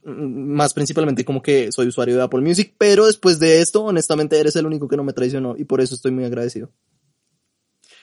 más 0.03 0.73
principalmente 0.73 1.25
como 1.25 1.41
que 1.41 1.71
soy 1.71 1.87
usuario 1.87 2.15
de 2.15 2.23
Apple 2.23 2.41
Music, 2.41 2.75
pero 2.77 3.05
después 3.05 3.39
de 3.39 3.61
esto, 3.61 3.83
honestamente, 3.83 4.39
eres 4.39 4.55
el 4.55 4.65
único 4.65 4.87
que 4.87 4.97
no 4.97 5.03
me 5.03 5.13
traicionó 5.13 5.55
y 5.57 5.65
por 5.65 5.81
eso 5.81 5.95
estoy 5.95 6.11
muy 6.11 6.25
agradecido. 6.25 6.71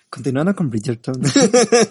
Continuando 0.09 0.55
con 0.57 0.71
Bridgerton. 0.71 1.21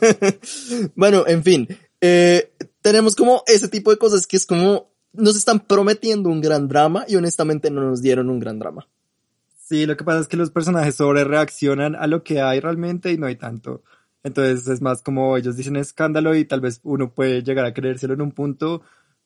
bueno, 0.95 1.25
en 1.25 1.43
fin, 1.43 1.67
eh, 2.01 2.51
tenemos 2.81 3.15
como 3.15 3.43
ese 3.47 3.67
tipo 3.67 3.91
de 3.91 3.97
cosas 3.97 4.27
que 4.27 4.37
es 4.37 4.45
como 4.45 4.89
nos 5.13 5.35
están 5.35 5.59
prometiendo 5.61 6.29
un 6.29 6.41
gran 6.41 6.67
drama 6.67 7.05
y 7.07 7.15
honestamente 7.15 7.71
no 7.71 7.81
nos 7.81 8.01
dieron 8.01 8.29
un 8.29 8.39
gran 8.39 8.59
drama. 8.59 8.87
Sí, 9.57 9.85
lo 9.85 9.95
que 9.95 10.03
pasa 10.03 10.19
es 10.19 10.27
que 10.27 10.37
los 10.37 10.51
personajes 10.51 10.95
sobre 10.95 11.23
reaccionan 11.23 11.95
a 11.95 12.07
lo 12.07 12.23
que 12.23 12.41
hay 12.41 12.59
realmente 12.59 13.11
y 13.11 13.17
no 13.17 13.27
hay 13.27 13.35
tanto. 13.35 13.83
Entonces 14.23 14.67
es 14.67 14.81
más 14.81 15.01
como 15.01 15.37
ellos 15.37 15.55
dicen 15.55 15.75
escándalo 15.75 16.35
y 16.35 16.45
tal 16.45 16.61
vez 16.61 16.81
uno 16.83 17.13
puede 17.13 17.43
llegar 17.43 17.65
a 17.65 17.73
creérselo 17.73 18.13
en 18.13 18.21
un 18.21 18.31
punto, 18.31 18.81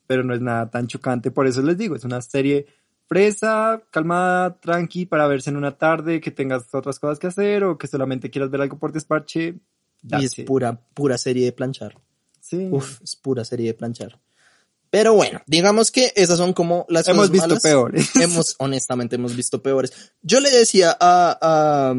pero 0.07 0.23
no 0.23 0.33
es 0.33 0.41
nada 0.41 0.69
tan 0.69 0.87
chocante. 0.87 1.31
Por 1.31 1.47
eso 1.47 1.61
les 1.61 1.77
digo, 1.77 1.95
es 1.95 2.03
una 2.03 2.21
serie 2.21 2.67
fresa, 3.07 3.83
calmada, 3.91 4.59
tranqui, 4.59 5.05
para 5.05 5.27
verse 5.27 5.49
en 5.49 5.57
una 5.57 5.77
tarde, 5.77 6.21
que 6.21 6.31
tengas 6.31 6.73
otras 6.73 6.99
cosas 6.99 7.19
que 7.19 7.27
hacer 7.27 7.63
o 7.63 7.77
que 7.77 7.87
solamente 7.87 8.29
quieras 8.29 8.49
ver 8.49 8.61
algo 8.61 8.77
por 8.79 8.91
desparche. 8.91 9.55
Y 10.03 10.25
es 10.25 10.35
pura, 10.45 10.79
pura 10.93 11.17
serie 11.17 11.45
de 11.45 11.51
planchar. 11.51 11.97
Sí. 12.41 12.69
Uf, 12.71 13.01
es 13.01 13.15
pura 13.15 13.45
serie 13.45 13.67
de 13.67 13.73
planchar. 13.73 14.19
Pero 14.89 15.15
bueno, 15.15 15.41
digamos 15.47 15.89
que 15.89 16.13
esas 16.15 16.37
son 16.37 16.53
como 16.53 16.85
las 16.87 17.07
Hemos 17.07 17.29
cosas 17.29 17.31
visto 17.31 17.47
malas. 17.47 17.63
peores. 17.63 18.15
Hemos, 18.21 18.55
honestamente, 18.59 19.15
hemos 19.15 19.35
visto 19.35 19.63
peores. 19.63 19.91
Yo 20.21 20.39
le 20.39 20.51
decía 20.51 20.95
a, 20.99 21.37
a, 21.41 21.95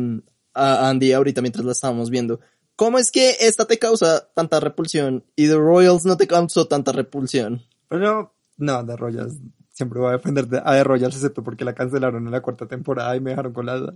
a 0.54 0.88
Andy 0.88 1.12
ahorita 1.12 1.40
mientras 1.42 1.64
la 1.64 1.72
estábamos 1.72 2.10
viendo, 2.10 2.38
¿cómo 2.76 3.00
es 3.00 3.10
que 3.10 3.36
esta 3.40 3.66
te 3.66 3.80
causa 3.80 4.28
tanta 4.34 4.60
repulsión 4.60 5.24
y 5.34 5.48
The 5.48 5.56
Royals 5.56 6.04
no 6.04 6.16
te 6.16 6.28
causó 6.28 6.68
tanta 6.68 6.92
repulsión? 6.92 7.62
Pero 7.98 8.34
no, 8.56 8.84
The 8.86 8.96
Royals. 8.96 9.34
Siempre 9.72 9.98
voy 10.00 10.10
a 10.10 10.12
defender 10.12 10.46
de- 10.46 10.62
a 10.64 10.72
The 10.72 10.84
Royals, 10.84 11.14
excepto 11.16 11.42
porque 11.42 11.64
la 11.64 11.74
cancelaron 11.74 12.24
en 12.26 12.32
la 12.32 12.40
cuarta 12.42 12.66
temporada 12.66 13.14
y 13.16 13.20
me 13.20 13.30
dejaron 13.30 13.52
con 13.52 13.66
la 13.66 13.76
duda. 13.76 13.94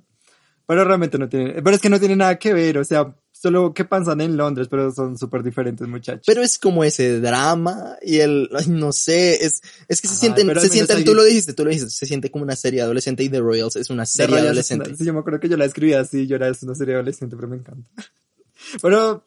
Pero 0.66 0.84
realmente 0.84 1.16
no 1.18 1.28
tiene, 1.30 1.62
pero 1.62 1.76
es 1.76 1.80
que 1.80 1.88
no 1.88 1.98
tiene 1.98 2.14
nada 2.16 2.38
que 2.38 2.52
ver, 2.52 2.76
o 2.76 2.84
sea, 2.84 3.14
solo 3.32 3.72
que 3.72 3.86
pasan 3.86 4.20
en 4.20 4.36
Londres, 4.36 4.68
pero 4.68 4.90
son 4.92 5.16
súper 5.16 5.42
diferentes 5.42 5.88
muchachos. 5.88 6.24
Pero 6.26 6.42
es 6.42 6.58
como 6.58 6.84
ese 6.84 7.20
drama 7.20 7.96
y 8.02 8.18
el, 8.18 8.50
ay, 8.54 8.66
no 8.68 8.92
sé, 8.92 9.42
es, 9.46 9.62
es 9.88 10.00
que 10.02 10.08
se 10.08 10.16
sienten, 10.16 10.42
se 10.42 10.46
menos 10.48 10.62
sienten, 10.64 11.04
tú 11.06 11.14
lo 11.14 11.24
dijiste, 11.24 11.54
tú 11.54 11.64
lo 11.64 11.70
dijiste, 11.70 11.88
se 11.90 12.04
siente 12.04 12.30
como 12.30 12.44
una 12.44 12.54
serie 12.56 12.82
adolescente 12.82 13.22
y 13.22 13.30
The 13.30 13.40
Royals 13.40 13.76
es 13.76 13.88
una 13.88 14.04
serie 14.04 14.36
adolescente. 14.40 14.90
una- 14.90 14.98
sí, 14.98 15.04
yo 15.06 15.14
me 15.14 15.20
acuerdo 15.20 15.40
que 15.40 15.48
yo 15.48 15.56
la 15.56 15.64
escribí 15.64 15.94
así, 15.94 16.26
yo 16.26 16.36
era 16.36 16.48
es 16.48 16.62
una 16.62 16.74
serie 16.74 16.94
adolescente, 16.96 17.34
pero 17.36 17.48
me 17.48 17.56
encanta. 17.56 17.88
Pero, 18.82 19.24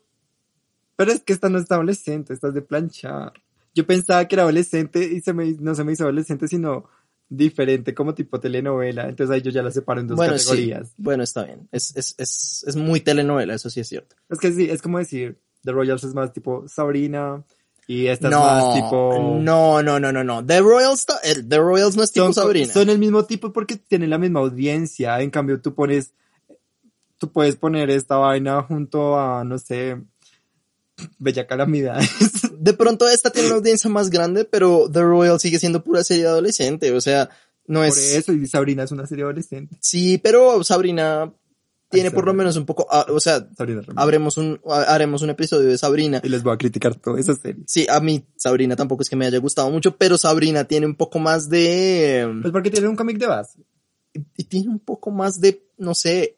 pero 0.95 1.11
es 1.11 1.21
que 1.21 1.33
esta 1.33 1.49
no 1.49 1.57
es 1.57 1.71
adolescente, 1.71 2.33
esta 2.33 2.49
es 2.49 2.53
de 2.53 2.61
planchar. 2.61 3.33
Yo 3.73 3.85
pensaba 3.85 4.25
que 4.27 4.35
era 4.35 4.43
adolescente 4.43 5.03
y 5.03 5.21
se 5.21 5.33
me, 5.33 5.51
no 5.59 5.75
se 5.75 5.83
me 5.83 5.93
hizo 5.93 6.03
adolescente, 6.03 6.47
sino 6.47 6.85
diferente, 7.29 7.93
como 7.93 8.13
tipo 8.13 8.39
telenovela. 8.39 9.07
Entonces 9.07 9.33
ahí 9.33 9.41
yo 9.41 9.51
ya 9.51 9.63
la 9.63 9.71
separo 9.71 10.01
en 10.01 10.07
dos 10.07 10.17
Bueno, 10.17 10.37
sí, 10.37 10.45
categorías. 10.45 10.93
bueno, 10.97 11.23
está 11.23 11.45
bien. 11.45 11.69
Es, 11.71 11.95
es, 11.95 12.13
es, 12.17 12.65
es 12.67 12.75
muy 12.75 12.99
telenovela, 12.99 13.53
eso 13.53 13.69
sí 13.69 13.79
es 13.79 13.87
cierto. 13.87 14.15
Es 14.29 14.39
que 14.39 14.51
sí, 14.51 14.69
es 14.69 14.81
como 14.81 14.97
decir, 14.97 15.39
The 15.63 15.71
Royals 15.71 16.03
es 16.03 16.13
más 16.13 16.33
tipo 16.33 16.67
Sabrina 16.67 17.43
y 17.87 18.07
esta 18.07 18.29
no, 18.29 18.37
es 18.37 18.43
más 18.43 18.75
tipo... 18.75 19.39
no, 19.41 19.81
no, 19.81 19.99
no, 19.99 20.11
no, 20.11 20.23
no. 20.23 20.45
The 20.45 20.59
Royals, 20.59 21.05
The 21.47 21.57
Royals 21.57 21.95
no 21.95 22.03
es 22.03 22.11
tipo 22.11 22.25
son, 22.25 22.33
Sabrina. 22.33 22.73
son 22.73 22.89
el 22.89 22.99
mismo 22.99 23.23
tipo 23.25 23.53
porque 23.53 23.77
tienen 23.77 24.09
la 24.09 24.17
misma 24.17 24.41
audiencia. 24.41 25.19
En 25.21 25.29
cambio, 25.29 25.61
tú 25.61 25.73
pones, 25.73 26.13
tú 27.17 27.31
puedes 27.31 27.55
poner 27.55 27.89
esta 27.89 28.17
vaina 28.17 28.61
junto 28.63 29.17
a, 29.17 29.45
no 29.45 29.57
sé, 29.57 30.01
Bella 31.17 31.47
Calamidad. 31.47 32.01
De 32.61 32.73
pronto 32.73 33.09
esta 33.09 33.31
tiene 33.31 33.47
una 33.47 33.57
audiencia 33.57 33.89
más 33.89 34.11
grande, 34.11 34.45
pero 34.45 34.87
The 34.87 35.01
Royal 35.01 35.39
sigue 35.39 35.57
siendo 35.57 35.83
pura 35.83 36.03
serie 36.03 36.27
adolescente. 36.27 36.91
O 36.91 37.01
sea, 37.01 37.27
no 37.65 37.79
Por 37.79 37.87
es. 37.87 38.13
eso, 38.13 38.33
y 38.33 38.45
Sabrina 38.45 38.83
es 38.83 38.91
una 38.91 39.07
serie 39.07 39.23
adolescente. 39.23 39.75
Sí, 39.79 40.19
pero 40.19 40.63
Sabrina 40.63 41.33
tiene 41.89 42.09
Ay, 42.09 42.13
por 42.13 42.27
lo 42.27 42.35
menos 42.35 42.57
un 42.57 42.67
poco, 42.67 42.85
ah, 42.91 43.07
o 43.09 43.19
sea, 43.19 43.47
habremos 43.95 44.37
un, 44.37 44.61
haremos 44.67 45.23
un 45.23 45.31
episodio 45.31 45.69
de 45.69 45.77
Sabrina. 45.79 46.21
Y 46.23 46.29
les 46.29 46.43
voy 46.43 46.53
a 46.53 46.57
criticar 46.57 46.93
toda 46.93 47.19
esa 47.19 47.33
serie. 47.33 47.63
Sí, 47.65 47.87
a 47.89 47.99
mí 47.99 48.27
Sabrina 48.35 48.75
tampoco 48.75 49.01
es 49.01 49.09
que 49.09 49.15
me 49.15 49.25
haya 49.25 49.39
gustado 49.39 49.71
mucho, 49.71 49.97
pero 49.97 50.19
Sabrina 50.19 50.65
tiene 50.65 50.85
un 50.85 50.95
poco 50.95 51.17
más 51.17 51.49
de... 51.49 52.29
Pues 52.43 52.51
porque 52.51 52.69
tiene 52.69 52.87
un 52.87 52.95
cómic 52.95 53.17
de 53.17 53.25
base. 53.25 53.59
y 54.37 54.43
tiene 54.43 54.69
un 54.69 54.79
poco 54.79 55.09
más 55.09 55.41
de, 55.41 55.65
no 55.77 55.95
sé, 55.95 56.37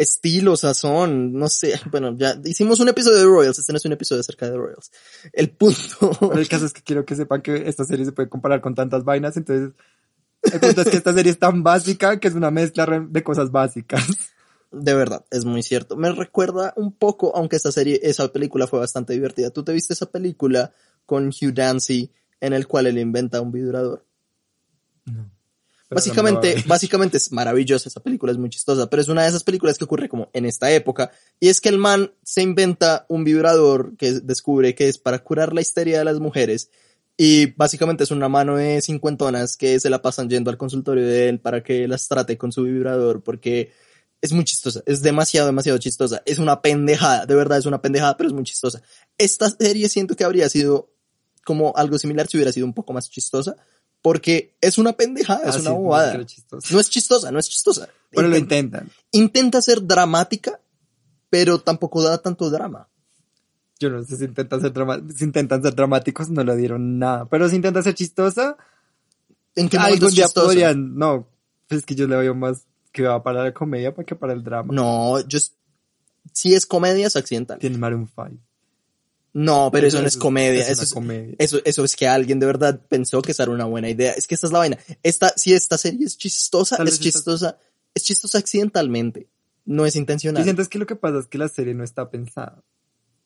estilo, 0.00 0.56
sazón, 0.56 1.32
no 1.32 1.48
sé. 1.48 1.78
Bueno, 1.90 2.16
ya 2.16 2.40
hicimos 2.44 2.80
un 2.80 2.88
episodio 2.88 3.18
de 3.18 3.24
Royals, 3.24 3.58
este 3.58 3.72
no 3.72 3.76
es 3.76 3.84
un 3.84 3.92
episodio 3.92 4.20
acerca 4.20 4.50
de 4.50 4.56
Royals. 4.56 4.90
El 5.32 5.50
punto, 5.50 6.10
Pero 6.20 6.38
el 6.38 6.48
caso 6.48 6.66
es 6.66 6.72
que 6.72 6.82
quiero 6.82 7.04
que 7.04 7.16
sepan 7.16 7.42
que 7.42 7.68
esta 7.68 7.84
serie 7.84 8.04
se 8.04 8.12
puede 8.12 8.28
comparar 8.28 8.60
con 8.60 8.74
tantas 8.74 9.04
vainas, 9.04 9.36
entonces 9.36 9.72
el 10.42 10.60
punto 10.60 10.82
es 10.82 10.88
que 10.88 10.96
esta 10.96 11.12
serie 11.12 11.32
es 11.32 11.38
tan 11.38 11.62
básica 11.62 12.18
que 12.18 12.28
es 12.28 12.34
una 12.34 12.50
mezcla 12.50 12.86
de 12.86 13.22
cosas 13.22 13.50
básicas. 13.50 14.02
de 14.72 14.94
verdad, 14.94 15.24
es 15.30 15.44
muy 15.44 15.62
cierto. 15.62 15.96
Me 15.96 16.12
recuerda 16.12 16.72
un 16.76 16.92
poco, 16.92 17.36
aunque 17.36 17.56
esta 17.56 17.72
serie, 17.72 18.00
esa 18.02 18.32
película 18.32 18.66
fue 18.66 18.78
bastante 18.78 19.12
divertida. 19.12 19.50
¿Tú 19.50 19.64
te 19.64 19.72
viste 19.72 19.92
esa 19.92 20.06
película 20.06 20.72
con 21.04 21.28
Hugh 21.28 21.52
Dancy 21.52 22.10
en 22.40 22.54
el 22.54 22.66
cual 22.66 22.86
él 22.86 22.98
inventa 22.98 23.40
un 23.40 23.52
vibrador? 23.52 24.06
Básicamente, 25.90 26.62
básicamente 26.66 27.16
es 27.16 27.32
maravillosa 27.32 27.88
esa 27.88 28.00
película, 28.00 28.32
es 28.32 28.38
muy 28.38 28.48
chistosa, 28.48 28.88
pero 28.88 29.02
es 29.02 29.08
una 29.08 29.22
de 29.22 29.28
esas 29.28 29.44
películas 29.44 29.76
que 29.76 29.84
ocurre 29.84 30.08
como 30.08 30.30
en 30.32 30.46
esta 30.46 30.70
época. 30.70 31.10
Y 31.40 31.48
es 31.48 31.60
que 31.60 31.68
el 31.68 31.78
man 31.78 32.12
se 32.22 32.42
inventa 32.42 33.06
un 33.08 33.24
vibrador 33.24 33.96
que 33.96 34.12
descubre 34.12 34.74
que 34.74 34.88
es 34.88 34.98
para 34.98 35.18
curar 35.18 35.52
la 35.52 35.60
histeria 35.60 35.98
de 35.98 36.04
las 36.04 36.20
mujeres. 36.20 36.70
Y 37.16 37.52
básicamente 37.52 38.04
es 38.04 38.12
una 38.12 38.28
mano 38.28 38.56
de 38.56 38.80
cincuentonas 38.80 39.56
que 39.56 39.78
se 39.78 39.90
la 39.90 40.00
pasan 40.00 40.30
yendo 40.30 40.50
al 40.50 40.56
consultorio 40.56 41.06
de 41.06 41.28
él 41.28 41.40
para 41.40 41.62
que 41.62 41.86
las 41.86 42.08
trate 42.08 42.38
con 42.38 42.50
su 42.50 42.62
vibrador 42.62 43.22
porque 43.22 43.72
es 44.22 44.32
muy 44.32 44.44
chistosa, 44.44 44.82
es 44.86 45.02
demasiado, 45.02 45.46
demasiado 45.46 45.78
chistosa. 45.78 46.22
Es 46.24 46.38
una 46.38 46.62
pendejada, 46.62 47.26
de 47.26 47.34
verdad 47.34 47.58
es 47.58 47.66
una 47.66 47.82
pendejada, 47.82 48.16
pero 48.16 48.28
es 48.28 48.34
muy 48.34 48.44
chistosa. 48.44 48.82
Esta 49.18 49.50
serie 49.50 49.88
siento 49.88 50.14
que 50.14 50.24
habría 50.24 50.48
sido 50.48 50.92
como 51.44 51.72
algo 51.76 51.98
similar 51.98 52.26
si 52.26 52.36
hubiera 52.36 52.52
sido 52.52 52.66
un 52.66 52.74
poco 52.74 52.92
más 52.92 53.10
chistosa. 53.10 53.56
Porque 54.02 54.54
es 54.60 54.78
una 54.78 54.94
pendejada, 54.94 55.48
es 55.48 55.56
Ah, 55.56 55.60
una 55.60 55.70
sí, 55.70 55.76
bobada. 55.76 56.14
no, 56.14 56.20
es 56.80 56.88
chistosa, 56.90 57.30
no 57.30 57.38
es 57.38 57.48
chistosa. 57.48 57.88
Pero 58.10 58.28
lo 58.28 58.36
Inten- 58.36 58.40
intentan. 58.40 58.90
intenta 59.12 59.60
ser 59.62 59.86
dramática, 59.86 60.58
pero 61.28 61.60
tampoco 61.60 62.02
da 62.02 62.18
tanto 62.18 62.48
drama. 62.50 62.88
Yo 63.78 63.88
no 63.90 64.02
sé 64.02 64.16
si 64.16 64.24
intentan 64.24 64.60
ser, 64.60 64.72
si 65.16 65.24
intentan 65.24 65.62
ser 65.62 65.74
dramáticos, 65.74 66.28
no 66.30 66.42
le 66.44 66.56
dieron 66.56 66.98
nada. 66.98 67.26
Pero 67.26 67.48
si 67.48 67.56
intentan 67.56 67.82
ser 67.82 67.94
chistosa, 67.94 68.56
¿En 69.54 69.68
qué 69.68 69.76
algún 69.78 70.08
es 70.08 70.14
día 70.14 70.24
chistosa? 70.24 70.46
podrían. 70.46 70.96
No, 70.96 71.26
pues 71.68 71.80
es 71.80 71.86
que 71.86 71.94
yo 71.94 72.06
le 72.06 72.16
veo 72.16 72.34
más 72.34 72.64
que 72.92 73.02
va 73.02 73.22
para 73.22 73.44
la 73.44 73.54
comedia 73.54 73.94
para 73.94 74.04
que 74.06 74.14
para 74.16 74.32
el 74.32 74.42
drama. 74.42 74.72
No, 74.74 75.20
yo 75.26 75.38
si 76.32 76.54
es 76.54 76.66
comedia 76.66 77.06
es 77.06 77.16
accidental. 77.16 77.58
Tiene 77.58 77.78
Maroon 77.78 78.06
5. 78.08 78.30
No, 79.32 79.70
pero 79.70 79.86
eso 79.86 80.00
no 80.00 80.08
es 80.08 80.16
comedia. 80.16 80.62
Es 80.62 80.70
eso 80.70 80.82
es, 80.82 80.92
comedia. 80.92 81.34
eso, 81.38 81.60
eso 81.64 81.84
es 81.84 81.94
que 81.94 82.08
alguien 82.08 82.40
de 82.40 82.46
verdad 82.46 82.80
pensó 82.88 83.22
que 83.22 83.32
esa 83.32 83.44
era 83.44 83.52
una 83.52 83.64
buena 83.64 83.88
idea. 83.88 84.12
Es 84.12 84.26
que 84.26 84.34
esta 84.34 84.46
es 84.48 84.52
la 84.52 84.58
vaina. 84.58 84.78
Esta, 85.02 85.32
si 85.36 85.54
esta 85.54 85.78
serie 85.78 86.06
es 86.06 86.18
chistosa, 86.18 86.76
Tal 86.76 86.88
es 86.88 86.98
chistosa, 86.98 87.58
es 87.94 88.02
chistosa 88.02 88.38
accidentalmente. 88.38 89.28
No 89.64 89.86
es 89.86 89.94
intencional. 89.94 90.42
siento 90.42 90.62
es 90.62 90.68
que 90.68 90.78
lo 90.78 90.86
que 90.86 90.96
pasa 90.96 91.18
es 91.18 91.26
que 91.26 91.38
la 91.38 91.48
serie 91.48 91.74
no 91.74 91.84
está 91.84 92.10
pensada. 92.10 92.62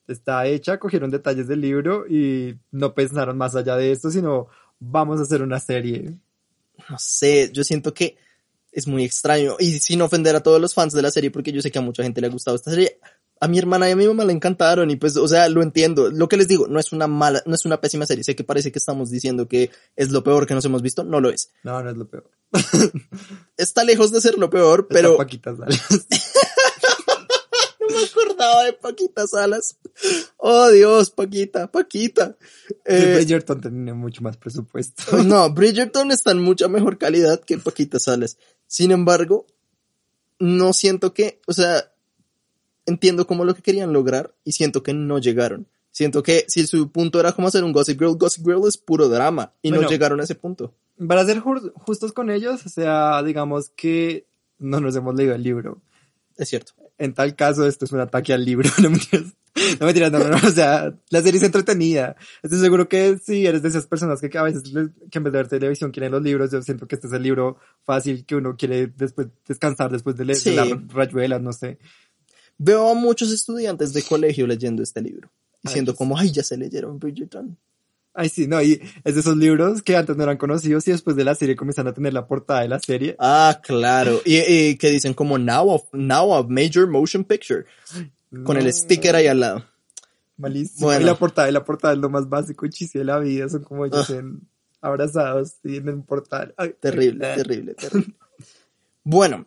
Está 0.06 0.46
hecha, 0.46 0.78
cogieron 0.78 1.10
detalles 1.10 1.48
del 1.48 1.62
libro 1.62 2.06
y 2.06 2.58
no 2.70 2.94
pensaron 2.94 3.38
más 3.38 3.56
allá 3.56 3.76
de 3.76 3.90
esto, 3.92 4.10
sino 4.10 4.48
vamos 4.78 5.20
a 5.20 5.22
hacer 5.22 5.40
una 5.40 5.58
serie. 5.58 6.18
no 6.90 6.98
sé, 6.98 7.50
yo 7.52 7.64
siento 7.64 7.94
que 7.94 8.18
es 8.72 8.86
muy 8.86 9.04
extraño. 9.04 9.56
Y 9.58 9.78
sin 9.78 10.02
ofender 10.02 10.36
a 10.36 10.42
todos 10.42 10.60
los 10.60 10.74
fans 10.74 10.92
de 10.92 11.00
la 11.00 11.10
serie, 11.10 11.30
porque 11.30 11.52
yo 11.52 11.62
sé 11.62 11.70
que 11.70 11.78
a 11.78 11.82
mucha 11.82 12.02
gente 12.02 12.20
le 12.20 12.26
ha 12.26 12.30
gustado 12.30 12.56
esta 12.56 12.70
serie. 12.70 12.98
A 13.44 13.48
mi 13.48 13.59
hermana 13.59 13.90
y 13.90 13.92
a 13.92 13.96
mi 13.96 14.07
mamá 14.07 14.24
le 14.24 14.33
encantaron 14.33 14.90
y 14.90 14.96
pues, 14.96 15.18
o 15.18 15.28
sea, 15.28 15.50
lo 15.50 15.62
entiendo. 15.62 16.11
Lo 16.11 16.30
que 16.30 16.38
les 16.38 16.48
digo, 16.48 16.66
no 16.66 16.80
es 16.80 16.92
una 16.92 17.07
mala, 17.07 17.42
no 17.44 17.54
es 17.54 17.66
una 17.66 17.78
pésima 17.78 18.07
serie. 18.07 18.24
Sé 18.24 18.35
que 18.35 18.42
parece 18.42 18.72
que 18.72 18.78
estamos 18.78 19.11
diciendo 19.11 19.46
que 19.48 19.70
es 19.96 20.11
lo 20.11 20.24
peor 20.24 20.46
que 20.46 20.54
nos 20.54 20.64
hemos 20.64 20.80
visto. 20.80 21.04
No 21.04 21.20
lo 21.20 21.28
es. 21.28 21.50
No, 21.62 21.83
no 21.83 21.90
es 21.90 21.96
lo 21.98 22.09
peor. 22.09 22.30
Está 23.59 23.85
lejos 23.85 24.12
de 24.12 24.22
ser 24.22 24.38
lo 24.38 24.48
peor, 24.48 24.87
Está 24.88 24.94
pero 24.94 25.18
Paquita 25.18 25.54
Salas. 25.54 25.78
no 27.80 27.88
me 27.88 28.04
acordaba 28.07 28.64
de 28.64 28.72
Paquita 28.72 29.26
Salas. 29.26 29.76
Oh 30.38 30.70
Dios, 30.70 31.11
Paquita, 31.11 31.70
Paquita. 31.70 32.38
Eh, 32.87 33.16
Bridgerton 33.16 33.61
tenía 33.61 33.92
mucho 33.92 34.22
más 34.22 34.38
presupuesto. 34.38 35.18
No, 35.22 35.50
Bridgerton 35.50 36.12
está 36.12 36.30
en 36.30 36.40
mucha 36.40 36.68
mejor 36.68 36.96
calidad 36.96 37.40
que 37.40 37.59
Paquita 37.59 37.98
Salas. 37.98 38.38
Sin 38.66 38.90
embargo, 38.90 39.46
no 40.38 40.72
siento 40.72 41.12
que, 41.12 41.42
o 41.46 41.52
sea, 41.52 41.93
entiendo 42.87 43.27
como 43.27 43.44
lo 43.44 43.55
que 43.55 43.62
querían 43.62 43.92
lograr 43.92 44.35
y 44.44 44.53
siento 44.53 44.83
que 44.83 44.92
no 44.94 45.18
llegaron. 45.18 45.66
Siento 45.90 46.23
que 46.23 46.44
si 46.49 46.66
su 46.66 46.90
punto 46.90 47.20
era 47.20 47.33
como 47.33 47.49
hacer 47.49 47.62
un 47.64 47.73
Gossip 47.73 47.99
Girl, 48.01 48.16
Gossip 48.16 48.44
Girl 48.44 48.66
es 48.66 48.77
puro 48.77 49.09
drama 49.09 49.53
y 49.62 49.70
no 49.70 49.77
Bueno. 49.77 49.90
llegaron 49.90 50.20
a 50.20 50.25
ese 50.25 50.35
punto. 50.35 50.75
Para 51.07 51.25
ser 51.25 51.40
ju- 51.40 51.73
justos 51.75 52.12
con 52.12 52.31
ellos, 52.31 52.66
o 52.66 52.68
sea, 52.68 53.23
digamos 53.23 53.70
que 53.70 54.27
no 54.59 54.81
nos 54.81 54.97
hemos 54.97 55.14
leído 55.14 55.35
el 55.35 55.42
libro. 55.42 55.81
Es 56.37 56.49
cierto. 56.49 56.73
En 56.99 57.14
tal 57.14 57.35
caso, 57.37 57.66
esto 57.66 57.85
es 57.85 57.92
un 57.92 58.01
ataque 58.01 58.33
al 58.33 58.44
libro. 58.44 58.68
No 58.83 58.90
mentiras. 58.90 59.33
No 59.79 59.87
mentiras, 59.87 60.11
no, 60.11 60.18
no, 60.18 60.31
no, 60.31 60.37
O 60.37 60.51
sea, 60.51 60.92
la 61.11 61.23
serie 61.23 61.38
es 61.38 61.44
entretenida. 61.47 62.16
Estoy 62.42 62.59
seguro 62.59 62.88
que 62.88 63.18
si 63.18 63.47
eres 63.47 63.62
de 63.62 63.68
esas 63.68 63.87
personas 63.87 64.20
que 64.20 64.37
a 64.37 64.42
veces, 64.42 64.64
que 64.64 65.18
en 65.18 65.23
vez 65.25 65.33
de 65.33 65.38
ver 65.38 65.47
televisión 65.49 65.92
quieren 65.92 66.11
los 66.11 66.23
libros, 66.23 66.51
yo 66.51 66.61
siento 66.61 66.88
que 66.88 66.97
este 66.97 67.07
es 67.07 67.12
el 67.12 67.23
libro 67.23 67.57
fácil 67.85 68.25
que 68.27 68.35
uno 68.35 68.57
quiere 68.57 68.88
después 68.88 69.29
descansar 69.47 69.92
después 69.92 70.16
de 70.16 70.25
leer 70.25 70.38
Sí. 70.40 70.57
las 70.57 70.68
rayuelas, 70.92 71.40
no 71.40 71.53
sé. 71.53 71.79
Veo 72.58 72.90
a 72.90 72.94
muchos 72.94 73.30
estudiantes 73.32 73.92
de 73.92 74.02
colegio 74.02 74.46
leyendo 74.46 74.82
este 74.82 75.00
libro. 75.02 75.30
Ay, 75.32 75.60
Diciendo 75.64 75.92
qué 75.92 75.98
como, 75.98 76.18
ay, 76.18 76.30
ya 76.30 76.42
se 76.42 76.56
leyeron 76.56 76.98
Bridgerton. 76.98 77.56
Ay, 78.16 78.28
sí, 78.28 78.46
no, 78.46 78.62
y 78.62 78.80
es 79.02 79.14
de 79.14 79.20
esos 79.20 79.36
libros 79.36 79.82
que 79.82 79.96
antes 79.96 80.16
no 80.16 80.22
eran 80.22 80.36
conocidos 80.36 80.86
y 80.86 80.92
después 80.92 81.16
de 81.16 81.24
la 81.24 81.34
serie 81.34 81.56
comienzan 81.56 81.88
a 81.88 81.92
tener 81.92 82.12
la 82.14 82.28
portada 82.28 82.60
de 82.60 82.68
la 82.68 82.78
serie. 82.78 83.16
Ah, 83.18 83.60
claro. 83.60 84.20
Y, 84.24 84.36
y 84.38 84.76
que 84.76 84.90
dicen 84.90 85.14
como 85.14 85.36
now 85.36 85.74
a, 85.74 85.80
now 85.96 86.32
a 86.34 86.46
major 86.46 86.86
motion 86.86 87.24
picture. 87.24 87.64
Con 88.44 88.56
el 88.56 88.66
No, 88.66 88.72
sticker 88.72 89.16
ahí 89.16 89.26
al 89.26 89.40
lado. 89.40 89.64
Malísimo. 90.36 90.86
Bueno. 90.86 91.00
Y 91.02 91.04
la 91.04 91.14
portada, 91.16 91.48
y 91.48 91.52
la 91.52 91.64
portada 91.64 91.94
es 91.94 91.98
lo 92.00 92.08
más 92.08 92.28
básico 92.28 92.66
y 92.66 92.70
chiste 92.70 93.00
de 93.00 93.04
la 93.04 93.18
vida. 93.18 93.48
Son 93.48 93.64
como 93.64 93.84
ellos 93.84 94.08
Ah. 94.10 94.14
en- 94.14 94.42
abrazados 94.80 95.54
y 95.64 95.76
en 95.78 95.88
un 95.88 96.02
portal. 96.04 96.54
Ay, 96.56 96.74
Terrible, 96.78 97.26
ay, 97.26 97.36
terrible, 97.36 97.74
terrible. 97.74 98.14
Bueno, 99.02 99.46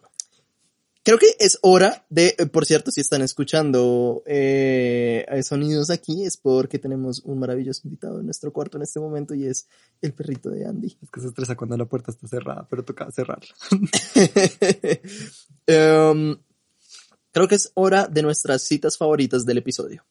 creo 1.08 1.20
que 1.20 1.38
es 1.40 1.58
hora 1.62 2.06
de, 2.10 2.36
eh, 2.38 2.48
por 2.48 2.66
cierto, 2.66 2.92
si 2.92 3.00
están 3.00 3.22
escuchando 3.22 4.24
eh, 4.26 5.26
sonidos 5.42 5.90
aquí, 5.90 6.26
es 6.26 6.36
porque 6.36 6.80
tenemos 6.80 7.22
un 7.24 7.40
maravilloso 7.40 7.84
invitado 7.86 8.20
en 8.20 8.26
nuestro 8.26 8.52
cuarto 8.52 8.76
en 8.76 8.84
este 8.84 9.00
momento 9.00 9.34
y 9.34 9.46
es 9.46 9.70
el 10.02 10.12
perrito 10.12 10.50
de 10.50 10.66
Andy. 10.66 10.98
Es 11.02 11.10
que 11.10 11.22
se 11.22 11.28
estresa 11.28 11.56
cuando 11.56 11.78
la 11.78 11.86
puerta 11.86 12.12
está 12.12 12.28
cerrada, 12.28 12.68
pero 12.70 12.84
toca 12.84 13.10
cerrarla. 13.10 13.56
Em, 15.70 16.38
creo 17.32 17.48
que 17.48 17.56
es 17.56 17.72
hora 17.74 18.08
de 18.08 18.22
nuestras 18.22 18.64
citas 18.64 18.98
favoritas 18.98 19.46
del 19.46 19.60
episodio. 19.60 20.04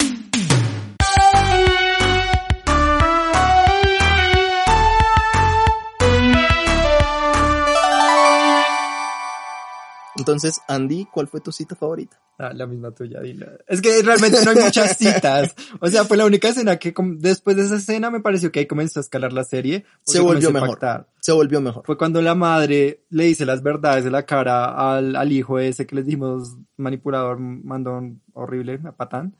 Entonces, 10.18 10.60
Andy, 10.68 11.06
¿cuál 11.12 11.28
fue 11.28 11.40
tu 11.40 11.52
cita 11.52 11.74
favorita? 11.74 12.20
Ah, 12.38 12.52
la 12.52 12.66
misma 12.66 12.90
tuya, 12.90 13.20
dila. 13.20 13.52
Es 13.66 13.80
que 13.80 14.02
realmente 14.02 14.44
no 14.44 14.50
hay 14.50 14.58
muchas 14.58 14.96
citas. 14.98 15.54
O 15.80 15.88
sea, 15.88 16.04
fue 16.04 16.18
la 16.18 16.26
única 16.26 16.48
escena 16.48 16.76
que 16.76 16.92
después 17.16 17.56
de 17.56 17.64
esa 17.64 17.76
escena 17.76 18.10
me 18.10 18.20
pareció 18.20 18.52
que 18.52 18.60
ahí 18.60 18.66
comenzó 18.66 19.00
a 19.00 19.02
escalar 19.02 19.32
la 19.32 19.44
serie. 19.44 19.86
Se 20.02 20.20
volvió 20.20 20.50
mejor. 20.50 20.78
Se 21.20 21.32
volvió 21.32 21.62
mejor. 21.62 21.84
Fue 21.86 21.96
cuando 21.96 22.20
la 22.20 22.34
madre 22.34 23.04
le 23.08 23.24
dice 23.24 23.46
las 23.46 23.62
verdades 23.62 24.04
de 24.04 24.10
la 24.10 24.26
cara 24.26 24.94
al, 24.94 25.16
al 25.16 25.32
hijo 25.32 25.58
ese 25.58 25.86
que 25.86 25.96
les 25.96 26.04
dijimos 26.04 26.56
manipulador, 26.76 27.38
mandón 27.38 28.20
horrible, 28.34 28.80
a 28.84 28.92
patán. 28.92 29.36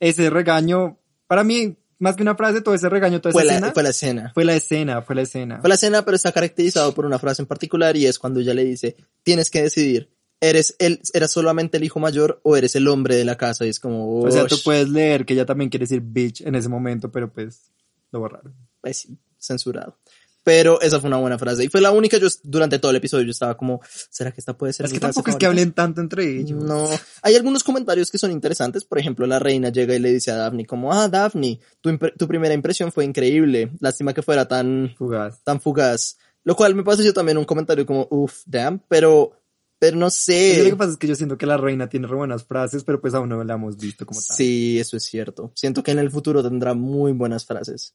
Ese 0.00 0.28
regaño, 0.28 0.98
para 1.28 1.44
mí, 1.44 1.76
más 1.98 2.16
que 2.16 2.22
una 2.22 2.34
frase, 2.34 2.60
todo 2.60 2.74
ese 2.74 2.88
regaño, 2.88 3.20
toda 3.20 3.32
Fue 3.32 3.42
esa 3.42 3.52
la, 3.52 3.56
escena, 3.58 3.72
fue 3.72 3.82
la 3.82 3.90
escena. 3.90 4.30
fue 4.34 4.44
la 4.44 4.54
escena, 4.54 5.02
fue 5.02 5.14
la 5.14 5.22
escena. 5.22 5.60
Fue 5.60 5.68
la 5.68 5.74
escena, 5.74 6.04
pero 6.04 6.16
está 6.16 6.32
caracterizado 6.32 6.94
por 6.94 7.06
una 7.06 7.18
frase 7.18 7.42
en 7.42 7.46
particular 7.46 7.96
y 7.96 8.06
es 8.06 8.18
cuando 8.18 8.40
ella 8.40 8.54
le 8.54 8.64
dice, 8.64 8.96
tienes 9.22 9.50
que 9.50 9.62
decidir, 9.62 10.10
¿eres, 10.40 10.76
el, 10.78 11.00
eres 11.12 11.30
solamente 11.30 11.76
el 11.76 11.84
hijo 11.84 12.00
mayor 12.00 12.40
o 12.42 12.56
eres 12.56 12.76
el 12.76 12.88
hombre 12.88 13.16
de 13.16 13.24
la 13.24 13.36
casa? 13.36 13.64
Y 13.66 13.70
es 13.70 13.80
como, 13.80 14.20
O 14.20 14.30
sea, 14.30 14.46
tú 14.46 14.56
puedes 14.64 14.88
leer 14.88 15.24
que 15.24 15.34
ella 15.34 15.46
también 15.46 15.70
quiere 15.70 15.84
decir 15.84 16.00
bitch 16.02 16.42
en 16.42 16.54
ese 16.54 16.68
momento, 16.68 17.10
pero 17.10 17.32
pues 17.32 17.70
lo 18.12 18.20
borraron. 18.20 18.54
pues 18.80 18.98
sí, 18.98 19.18
censurado. 19.38 19.98
Pero 20.44 20.78
esa 20.82 21.00
fue 21.00 21.08
una 21.08 21.16
buena 21.16 21.38
frase. 21.38 21.64
Y 21.64 21.68
fue 21.68 21.80
la 21.80 21.90
única, 21.90 22.18
yo 22.18 22.28
durante 22.42 22.78
todo 22.78 22.90
el 22.90 22.98
episodio 22.98 23.24
yo 23.24 23.30
estaba 23.30 23.56
como, 23.56 23.80
¿será 24.10 24.30
que 24.30 24.40
esta 24.40 24.56
puede 24.56 24.74
ser 24.74 24.84
Es 24.86 24.92
mi 24.92 24.96
que 24.98 25.00
tampoco 25.00 25.30
es 25.30 25.36
que 25.36 25.46
hablen 25.46 25.72
tanto 25.72 26.02
entre 26.02 26.38
ellos. 26.38 26.62
No, 26.62 26.86
hay 27.22 27.34
algunos 27.34 27.64
comentarios 27.64 28.10
que 28.10 28.18
son 28.18 28.30
interesantes. 28.30 28.84
Por 28.84 28.98
ejemplo, 28.98 29.26
la 29.26 29.38
reina 29.38 29.70
llega 29.70 29.94
y 29.94 29.98
le 29.98 30.12
dice 30.12 30.30
a 30.30 30.36
Daphne 30.36 30.66
como, 30.66 30.92
ah, 30.92 31.08
Daphne, 31.08 31.58
tu, 31.80 31.96
tu 31.98 32.28
primera 32.28 32.52
impresión 32.52 32.92
fue 32.92 33.04
increíble. 33.04 33.70
Lástima 33.80 34.12
que 34.12 34.20
fuera 34.22 34.46
tan, 34.46 34.94
Fugaz. 34.98 35.42
tan 35.42 35.60
fugaz. 35.60 36.18
Lo 36.44 36.54
cual 36.54 36.74
me 36.74 36.84
pareció 36.84 37.14
también 37.14 37.38
un 37.38 37.46
comentario 37.46 37.86
como, 37.86 38.06
uff, 38.10 38.42
damn, 38.44 38.78
pero, 38.86 39.32
Pero 39.78 39.96
no 39.96 40.06
Lo 40.06 40.10
que 40.10 40.14
sé. 40.14 40.76
pasa 40.76 40.90
es 40.92 40.96
que 40.98 41.06
yo 41.06 41.14
siento 41.14 41.38
que 41.38 41.46
la 41.46 41.56
reina 41.56 41.88
tiene 41.88 42.06
re 42.06 42.16
buenas 42.16 42.44
frases, 42.44 42.84
pero 42.84 43.00
pues 43.00 43.14
aún 43.14 43.30
no 43.30 43.42
la 43.42 43.54
hemos 43.54 43.78
visto 43.78 44.04
como 44.04 44.20
tal. 44.20 44.36
Sí, 44.36 44.78
eso 44.78 44.96
es 44.98 45.04
cierto. 45.04 45.52
Siento 45.54 45.82
que 45.82 45.92
en 45.92 46.00
el 46.00 46.10
futuro 46.10 46.42
tendrá 46.42 46.74
muy 46.74 47.12
buenas 47.12 47.46
frases. 47.46 47.94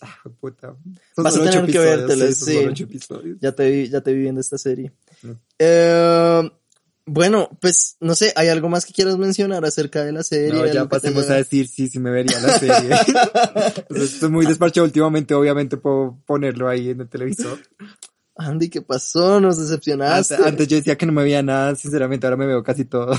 Ah, 0.00 0.16
puta. 0.40 0.76
Son 1.14 1.24
Vas 1.24 1.36
a 1.36 1.44
tener 1.44 1.66
que 1.66 2.32
sí. 2.32 2.82
episodios. 2.82 3.38
Ya 3.40 3.52
te 3.52 3.70
vi, 3.70 3.88
ya 3.88 4.00
te 4.00 4.12
vi 4.12 4.20
viendo 4.22 4.40
esta 4.40 4.58
serie. 4.58 4.92
Mm. 5.22 5.30
Eh, 5.58 6.50
bueno, 7.10 7.48
pues 7.60 7.96
no 8.00 8.14
sé, 8.14 8.32
¿hay 8.36 8.48
algo 8.48 8.68
más 8.68 8.84
que 8.84 8.92
quieras 8.92 9.16
mencionar 9.16 9.64
acerca 9.64 10.04
de 10.04 10.12
la 10.12 10.22
serie? 10.22 10.52
No, 10.52 10.66
ya 10.66 10.86
pasemos 10.86 11.24
tenga- 11.24 11.34
a 11.34 11.38
decir 11.38 11.66
sí, 11.66 11.88
sí 11.88 11.98
me 11.98 12.10
vería 12.10 12.38
la 12.38 12.58
serie. 12.58 12.90
Entonces, 13.88 14.14
estoy 14.14 14.30
muy 14.30 14.44
despachado 14.46 14.84
últimamente, 14.84 15.34
obviamente 15.34 15.78
puedo 15.78 16.18
ponerlo 16.26 16.68
ahí 16.68 16.90
en 16.90 17.00
el 17.00 17.08
televisor. 17.08 17.58
Andy, 18.36 18.68
¿qué 18.68 18.82
pasó? 18.82 19.40
Nos 19.40 19.58
decepcionaste. 19.58 20.36
antes 20.36 20.68
yo 20.68 20.76
decía 20.76 20.96
que 20.96 21.06
no 21.06 21.12
me 21.12 21.22
veía 21.24 21.42
nada, 21.42 21.74
sinceramente 21.74 22.26
ahora 22.26 22.36
me 22.36 22.46
veo 22.46 22.62
casi 22.62 22.84
todo. 22.84 23.18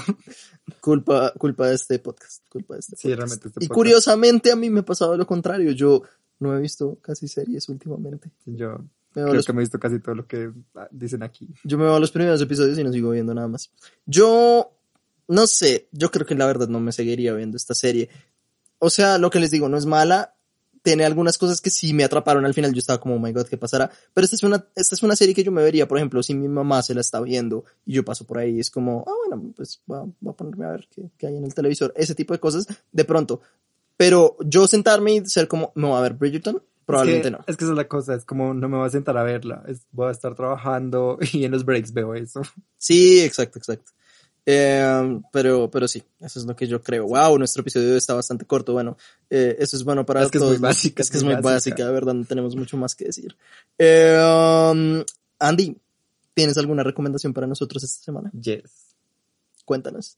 Culpa, 0.79 1.33
culpa 1.37 1.67
de 1.67 1.75
este 1.75 1.99
podcast. 1.99 2.43
Culpa 2.47 2.75
de 2.75 2.79
este 2.81 2.95
Sí, 2.95 3.13
realmente 3.13 3.47
este 3.49 3.65
y 3.65 3.67
curiosamente 3.67 4.51
a 4.51 4.55
mí 4.55 4.69
me 4.69 4.79
ha 4.81 4.85
pasado 4.85 5.17
lo 5.17 5.25
contrario. 5.27 5.71
Yo 5.71 6.03
no 6.39 6.57
he 6.57 6.61
visto 6.61 6.97
casi 7.01 7.27
series 7.27 7.69
últimamente. 7.69 8.31
Yo 8.45 8.77
Me 9.15 9.23
creo 9.23 9.33
los 9.33 9.45
que 9.45 9.53
me 9.53 9.61
he 9.61 9.63
visto 9.63 9.79
casi 9.79 9.99
todo 9.99 10.15
lo 10.15 10.27
que 10.27 10.51
ah, 10.75 10.87
dicen 10.91 11.23
aquí. 11.23 11.47
Yo 11.63 11.77
me 11.77 11.83
veo 11.83 11.99
los 11.99 12.11
primeros 12.11 12.41
episodios 12.41 12.77
y 12.79 12.83
no 12.83 12.91
sigo 12.91 13.11
viendo 13.11 13.33
nada 13.33 13.47
más. 13.47 13.71
Yo, 14.05 14.73
no 15.27 15.47
sé, 15.47 15.89
yo 15.91 16.09
creo 16.11 16.25
que 16.25 16.35
la 16.35 16.45
verdad 16.45 16.69
no 16.69 16.79
me 16.79 16.91
seguiría 16.91 17.33
viendo 17.33 17.57
esta 17.57 17.73
serie. 17.73 18.09
O 18.79 18.89
sea, 18.89 19.17
lo 19.17 19.29
que 19.29 19.39
les 19.39 19.51
digo, 19.51 19.67
no 19.67 19.77
es 19.77 19.85
mala. 19.85 20.35
Tiene 20.81 21.03
algunas 21.03 21.37
cosas 21.37 21.59
que 21.59 21.69
sí 21.69 21.93
me 21.93 22.05
atraparon 22.05 22.45
al 22.45 22.53
final. 22.53 22.71
Yo 22.71 22.79
estaba 22.79 23.01
como, 23.01 23.15
oh 23.15 23.19
my 23.19 23.33
god, 23.33 23.47
¿qué 23.47 23.57
pasará? 23.57 23.91
Pero 24.13 24.23
esta 24.23 24.37
es 24.37 24.43
una, 24.43 24.65
esta 24.75 24.95
es 24.95 25.03
una 25.03 25.17
serie 25.17 25.35
que 25.35 25.43
yo 25.43 25.51
me 25.51 25.61
vería, 25.61 25.89
por 25.89 25.97
ejemplo, 25.97 26.23
si 26.23 26.33
mi 26.33 26.47
mamá 26.47 26.81
se 26.81 26.95
la 26.95 27.01
está 27.01 27.19
viendo 27.19 27.65
y 27.85 27.95
yo 27.95 28.05
paso 28.05 28.25
por 28.25 28.37
ahí, 28.37 28.61
es 28.61 28.71
como, 28.71 29.03
ah, 29.05 29.11
bueno, 29.27 29.51
pues 29.57 29.81
voy 29.85 29.99
a, 29.99 30.01
voy 30.21 30.31
a 30.31 30.37
ponerme 30.37 30.65
a 30.65 30.71
ver 30.71 30.87
qué, 30.89 31.11
qué 31.17 31.27
hay 31.27 31.35
en 31.35 31.43
el 31.43 31.53
televisor. 31.53 31.93
Ese 31.97 32.15
tipo 32.15 32.33
de 32.33 32.39
cosas, 32.39 32.65
de 32.93 33.03
pronto. 33.03 33.41
Pero 33.99 34.37
yo 34.45 34.65
sentarme 34.65 35.15
y 35.15 35.25
ser 35.25 35.49
como, 35.49 35.73
me 35.75 35.85
voy 35.85 35.97
a 35.97 36.01
ver 36.01 36.13
Bridgerton, 36.13 36.63
probablemente 36.85 37.27
es 37.27 37.33
que, 37.33 37.37
no. 37.37 37.43
Es 37.47 37.57
que 37.57 37.65
esa 37.65 37.73
es 37.73 37.77
la 37.77 37.87
cosa, 37.89 38.15
es 38.15 38.23
como 38.23 38.53
no 38.53 38.69
me 38.69 38.77
voy 38.77 38.87
a 38.87 38.89
sentar 38.89 39.17
a 39.17 39.23
verla, 39.23 39.61
es, 39.67 39.81
voy 39.91 40.07
a 40.07 40.11
estar 40.11 40.35
trabajando 40.35 41.19
y 41.33 41.43
en 41.43 41.51
los 41.51 41.65
breaks 41.65 41.91
veo 41.91 42.15
eso. 42.15 42.41
Sí, 42.77 43.19
exacto, 43.19 43.59
exacto. 43.59 43.91
Eh, 44.45 45.19
pero, 45.33 45.69
pero 45.69 45.85
sí, 45.89 46.01
eso 46.21 46.39
es 46.39 46.45
lo 46.45 46.55
que 46.55 46.65
yo 46.65 46.81
creo. 46.81 47.07
Wow, 47.07 47.37
nuestro 47.37 47.59
episodio 47.59 47.97
está 47.97 48.13
bastante 48.13 48.45
corto. 48.45 48.71
Bueno, 48.71 48.95
eh, 49.29 49.57
eso 49.59 49.75
es 49.75 49.83
bueno 49.83 50.05
para 50.05 50.23
Es 50.23 50.31
que 50.31 50.37
es 50.37 50.43
todos. 50.43 50.53
muy 50.53 50.61
básica, 50.61 51.03
Es 51.03 51.11
que 51.11 51.17
es 51.17 51.23
muy 51.25 51.35
básica, 51.35 51.85
de 51.85 51.91
verdad, 51.91 52.13
no 52.13 52.23
tenemos 52.23 52.55
mucho 52.55 52.77
más 52.77 52.95
que 52.95 53.03
decir. 53.03 53.35
Eh, 53.77 54.17
um, 54.17 55.03
Andy, 55.39 55.75
¿tienes 56.33 56.57
alguna 56.57 56.83
recomendación 56.83 57.33
para 57.33 57.47
nosotros 57.47 57.83
esta 57.83 58.01
semana? 58.01 58.31
Yes. 58.31 58.95
Cuéntanos. 59.65 60.17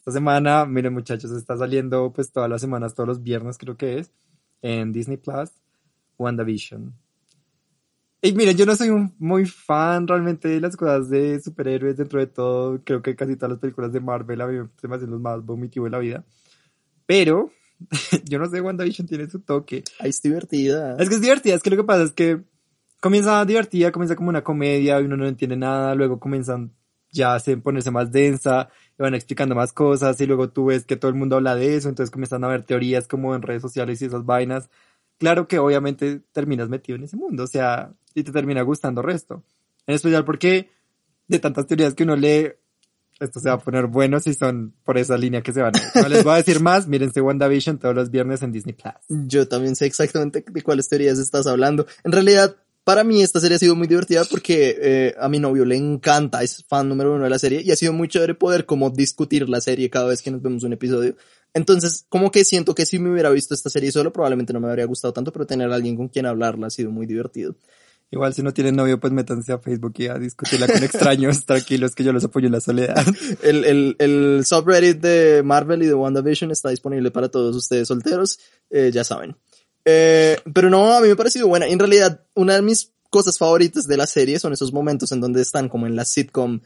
Esta 0.00 0.12
semana, 0.12 0.64
miren 0.64 0.94
muchachos, 0.94 1.30
está 1.30 1.56
saliendo 1.56 2.10
pues 2.12 2.32
todas 2.32 2.48
las 2.48 2.60
semanas, 2.60 2.94
todos 2.94 3.06
los 3.06 3.22
viernes 3.22 3.58
creo 3.58 3.76
que 3.76 3.98
es, 3.98 4.10
en 4.62 4.92
Disney 4.92 5.18
Plus, 5.18 5.50
WandaVision. 6.18 6.94
Y 8.22 8.32
miren, 8.32 8.56
yo 8.56 8.66
no 8.66 8.76
soy 8.76 8.90
un 8.90 9.14
muy 9.18 9.46
fan 9.46 10.06
realmente 10.06 10.48
de 10.48 10.60
las 10.60 10.76
cosas 10.76 11.08
de 11.08 11.40
superhéroes 11.40 11.96
dentro 11.96 12.20
de 12.20 12.26
todo. 12.26 12.80
Creo 12.84 13.00
que 13.02 13.16
casi 13.16 13.36
todas 13.36 13.52
las 13.52 13.60
películas 13.60 13.92
de 13.92 14.00
Marvel 14.00 14.40
a 14.42 14.46
mí 14.46 14.68
se 14.78 14.88
me 14.88 14.96
hacen 14.96 15.10
los 15.10 15.20
más 15.20 15.44
vomitivos 15.44 15.86
de 15.86 15.90
la 15.90 15.98
vida. 15.98 16.24
Pero, 17.06 17.50
yo 18.24 18.38
no 18.38 18.46
sé, 18.46 18.60
WandaVision 18.60 19.06
tiene 19.08 19.28
su 19.28 19.40
toque. 19.40 19.84
Ahí 19.98 20.10
es 20.10 20.20
divertida. 20.20 20.96
Es 20.98 21.08
que 21.08 21.14
es 21.14 21.20
divertida, 21.22 21.54
es 21.54 21.62
que 21.62 21.70
lo 21.70 21.76
que 21.76 21.84
pasa 21.84 22.02
es 22.04 22.12
que 22.12 22.42
comienza 23.00 23.42
divertida, 23.46 23.90
comienza 23.92 24.16
como 24.16 24.28
una 24.28 24.44
comedia 24.44 25.00
y 25.00 25.04
uno 25.04 25.16
no 25.16 25.26
entiende 25.26 25.56
nada, 25.56 25.94
luego 25.94 26.20
comienzan 26.20 26.72
ya 27.12 27.34
a 27.34 27.40
se- 27.40 27.56
ponerse 27.56 27.90
más 27.90 28.12
densa, 28.12 28.68
y 29.00 29.02
van 29.02 29.14
explicando 29.14 29.54
más 29.54 29.72
cosas 29.72 30.20
y 30.20 30.26
luego 30.26 30.50
tú 30.50 30.66
ves 30.66 30.84
que 30.84 30.96
todo 30.96 31.10
el 31.10 31.16
mundo 31.16 31.36
habla 31.36 31.54
de 31.54 31.74
eso, 31.74 31.88
entonces 31.88 32.10
comienzan 32.10 32.44
a 32.44 32.48
ver 32.48 32.64
teorías 32.64 33.08
como 33.08 33.34
en 33.34 33.40
redes 33.40 33.62
sociales 33.62 34.00
y 34.02 34.04
esas 34.04 34.26
vainas. 34.26 34.68
Claro 35.18 35.48
que 35.48 35.58
obviamente 35.58 36.20
terminas 36.32 36.68
metido 36.68 36.96
en 36.96 37.04
ese 37.04 37.16
mundo, 37.16 37.44
o 37.44 37.46
sea, 37.46 37.94
y 38.14 38.24
te 38.24 38.30
termina 38.30 38.60
gustando 38.60 39.00
resto. 39.00 39.42
En 39.86 39.94
especial 39.94 40.26
porque 40.26 40.68
de 41.28 41.38
tantas 41.38 41.66
teorías 41.66 41.94
que 41.94 42.02
uno 42.02 42.14
lee, 42.14 42.52
esto 43.20 43.40
se 43.40 43.48
va 43.48 43.54
a 43.54 43.58
poner 43.58 43.86
bueno 43.86 44.20
si 44.20 44.34
son 44.34 44.74
por 44.84 44.98
esa 44.98 45.16
línea 45.16 45.42
que 45.42 45.54
se 45.54 45.62
van. 45.62 45.72
No 45.94 46.08
les 46.08 46.22
voy 46.22 46.34
a 46.34 46.36
decir 46.36 46.60
más, 46.60 46.86
mírense 46.86 47.22
WandaVision 47.22 47.78
todos 47.78 47.94
los 47.94 48.10
viernes 48.10 48.42
en 48.42 48.52
Disney 48.52 48.74
Plus. 48.74 49.26
Yo 49.26 49.48
también 49.48 49.76
sé 49.76 49.86
exactamente 49.86 50.44
de 50.46 50.62
cuáles 50.62 50.90
teorías 50.90 51.18
estás 51.18 51.46
hablando. 51.46 51.86
En 52.04 52.12
realidad, 52.12 52.56
para 52.84 53.04
mí 53.04 53.22
esta 53.22 53.40
serie 53.40 53.56
ha 53.56 53.58
sido 53.58 53.76
muy 53.76 53.86
divertida 53.86 54.24
porque 54.24 54.76
eh, 54.80 55.14
a 55.18 55.28
mi 55.28 55.38
novio 55.38 55.64
le 55.64 55.76
encanta, 55.76 56.42
es 56.42 56.64
fan 56.68 56.88
número 56.88 57.14
uno 57.14 57.24
de 57.24 57.30
la 57.30 57.38
serie 57.38 57.62
y 57.62 57.70
ha 57.70 57.76
sido 57.76 57.92
muy 57.92 58.08
chévere 58.08 58.34
poder 58.34 58.66
como 58.66 58.90
discutir 58.90 59.48
la 59.48 59.60
serie 59.60 59.90
cada 59.90 60.06
vez 60.06 60.22
que 60.22 60.30
nos 60.30 60.42
vemos 60.42 60.64
un 60.64 60.72
episodio. 60.72 61.16
Entonces, 61.52 62.06
como 62.08 62.30
que 62.30 62.44
siento 62.44 62.74
que 62.74 62.86
si 62.86 62.98
me 62.98 63.10
hubiera 63.10 63.30
visto 63.30 63.54
esta 63.54 63.70
serie 63.70 63.90
solo, 63.90 64.12
probablemente 64.12 64.52
no 64.52 64.60
me 64.60 64.68
habría 64.68 64.84
gustado 64.86 65.12
tanto, 65.12 65.32
pero 65.32 65.46
tener 65.46 65.70
a 65.70 65.74
alguien 65.74 65.96
con 65.96 66.08
quien 66.08 66.26
hablarla 66.26 66.68
ha 66.68 66.70
sido 66.70 66.90
muy 66.90 67.06
divertido. 67.06 67.56
Igual 68.12 68.34
si 68.34 68.42
no 68.42 68.52
tienen 68.52 68.74
novio, 68.74 68.98
pues 68.98 69.12
métanse 69.12 69.52
a 69.52 69.58
Facebook 69.58 69.94
y 69.98 70.08
a 70.08 70.18
discutirla 70.18 70.66
con 70.66 70.82
extraños, 70.82 71.44
tranquilos, 71.46 71.94
que 71.94 72.02
yo 72.02 72.12
los 72.12 72.24
apoyo 72.24 72.46
en 72.46 72.52
la 72.52 72.60
soledad. 72.60 73.04
El, 73.42 73.64
el, 73.64 73.96
el 74.00 74.44
subreddit 74.44 75.00
de 75.00 75.42
Marvel 75.44 75.82
y 75.84 75.86
de 75.86 75.94
WandaVision 75.94 76.50
está 76.50 76.70
disponible 76.70 77.12
para 77.12 77.28
todos 77.28 77.54
ustedes 77.54 77.86
solteros, 77.86 78.40
eh, 78.70 78.90
ya 78.92 79.04
saben. 79.04 79.36
Eh, 79.84 80.36
pero 80.52 80.70
no, 80.70 80.92
a 80.94 81.00
mí 81.00 81.06
me 81.06 81.12
ha 81.12 81.16
parecido 81.16 81.48
buena. 81.48 81.66
En 81.66 81.78
realidad, 81.78 82.24
una 82.34 82.54
de 82.54 82.62
mis 82.62 82.92
cosas 83.10 83.38
favoritas 83.38 83.86
de 83.86 83.96
la 83.96 84.06
serie 84.06 84.38
son 84.38 84.52
esos 84.52 84.72
momentos 84.72 85.10
en 85.12 85.20
donde 85.20 85.42
están 85.42 85.68
como 85.68 85.86
en 85.86 85.96
la 85.96 86.04
sitcom 86.04 86.60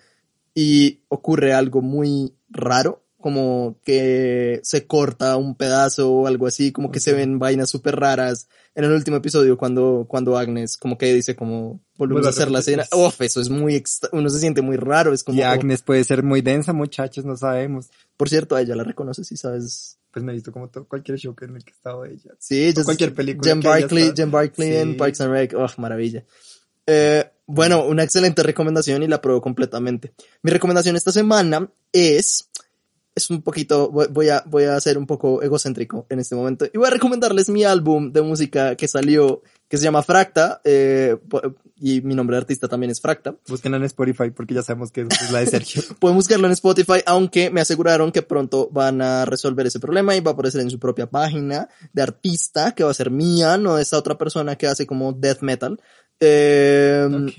y 0.55 1.01
ocurre 1.09 1.53
algo 1.55 1.81
muy 1.83 2.35
raro, 2.51 3.03
como 3.19 3.79
que 3.85 4.61
se 4.63 4.87
corta 4.87 5.37
un 5.37 5.55
pedazo 5.55 6.13
o 6.13 6.27
algo 6.27 6.47
así, 6.47 6.71
como 6.73 6.91
que 6.91 7.01
se 7.01 7.15
ven 7.15 7.39
vainas 7.39 7.71
súper 7.71 7.97
raras. 7.97 8.49
En 8.75 8.85
el 8.85 8.93
último 8.93 9.17
episodio, 9.17 9.57
cuando, 9.57 10.05
cuando 10.09 10.37
Agnes 10.37 10.77
como 10.77 10.99
que 10.99 11.13
dice 11.15 11.35
como, 11.35 11.81
volvemos 11.97 12.27
a 12.27 12.31
hacer 12.31 12.51
la 12.51 12.59
repetir. 12.59 12.81
escena. 12.81 13.07
Uf, 13.07 13.21
eso 13.23 13.41
es 13.41 13.49
muy, 13.49 13.77
extra- 13.77 14.11
uno 14.13 14.29
se 14.29 14.41
siente 14.41 14.61
muy 14.61 14.77
raro, 14.77 15.15
es 15.15 15.25
como, 15.25 15.39
Y 15.39 15.43
Agnes 15.43 15.81
puede 15.83 16.05
ser 16.05 16.23
muy 16.23 16.43
densa, 16.43 16.73
muchachos, 16.75 17.25
no 17.25 17.37
sabemos. 17.37 17.89
por 18.19 18.29
cierto, 18.29 18.57
a 18.57 18.61
ella 18.61 18.77
la 18.77 18.85
reconoces 18.85 19.33
y 19.33 19.37
sabes. 19.37 19.99
Pues 20.15 20.25
me 20.25 20.31
he 20.31 20.35
visto 20.37 20.53
como 20.53 20.69
todo, 20.69 20.85
cualquier 20.87 21.19
show 21.19 21.35
que 21.35 21.47
en 21.47 21.57
el 21.57 21.65
que 21.65 21.73
he 21.73 21.75
estado 21.75 22.05
ella. 22.05 22.31
Sí, 22.39 22.67
es- 22.67 22.85
cualquier 22.85 23.13
película 23.13 23.51
Jen 23.51 23.61
Barkley. 23.61 24.13
Jen 24.15 24.31
Barkley 24.31 24.77
en. 24.77 24.97
Parks 24.97 25.21
and 25.21 25.33
Rec. 25.33 25.55
Oh, 25.55 25.67
maravilla. 25.79 26.25
Eh, 26.87 27.25
bueno, 27.47 27.85
una 27.85 28.05
excelente 28.05 28.43
recomendación 28.45 29.03
y 29.03 29.09
la 29.09 29.17
apruebo 29.17 29.43
completamente. 29.43 30.15
Mi 30.43 30.53
recomendación 30.53 30.95
esta 30.95 31.11
semana 31.11 31.69
es, 31.93 32.49
es 33.15 33.31
un 33.31 33.43
poquito, 33.43 33.91
voy 33.91 34.29
a, 34.29 34.43
voy 34.47 34.65
a 34.65 34.81
ser 34.81 34.99
un 34.99 35.07
poco 35.07 35.41
egocéntrico 35.41 36.07
en 36.09 36.19
este 36.19 36.35
momento 36.35 36.67
y 36.73 36.77
voy 36.77 36.89
a 36.89 36.91
recomendarles 36.91 37.49
mi 37.49 37.63
álbum 37.63 38.13
de 38.13 38.23
música 38.23 38.75
que 38.75 38.89
salió, 38.89 39.43
que 39.69 39.77
se 39.77 39.85
llama 39.85 40.03
Fracta, 40.03 40.61
eh, 40.65 41.17
y 41.77 42.01
mi 42.01 42.15
nombre 42.15 42.37
de 42.37 42.43
artista 42.43 42.67
también 42.67 42.91
es 42.91 43.01
Fracta. 43.01 43.37
Búsquenla 43.47 43.77
en 43.77 43.85
Spotify 43.85 44.31
porque 44.31 44.55
ya 44.55 44.63
sabemos 44.63 44.91
que 44.91 45.03
es 45.03 45.31
la 45.31 45.41
de 45.41 45.47
Sergio. 45.47 45.83
Pueden 46.01 46.17
buscarlo 46.17 46.47
en 46.47 46.53
Spotify, 46.53 47.01
aunque 47.07 47.51
me 47.51 47.61
aseguraron 47.61 48.11
que 48.11 48.23
pronto 48.23 48.69
van 48.73 49.01
a 49.01 49.25
resolver 49.25 49.67
ese 49.67 49.81
problema 49.81 50.17
y 50.17 50.21
va 50.21 50.33
a 50.33 50.35
aparecer 50.35 50.61
en 50.61 50.71
su 50.71 50.79
propia 50.79 51.09
página 51.09 51.69
de 51.93 52.03
artista, 52.03 52.73
que 52.73 52.85
va 52.85 52.91
a 52.91 52.95
ser 52.95 53.11
mía, 53.11 53.59
no 53.59 53.77
de 53.77 53.83
esa 53.83 53.99
otra 53.99 54.19
persona 54.19 54.57
que 54.57 54.67
hace 54.67 54.87
como 54.87 55.13
death 55.13 55.41
metal. 55.43 55.81
Eh, 56.27 57.09
Ok. 57.11 57.33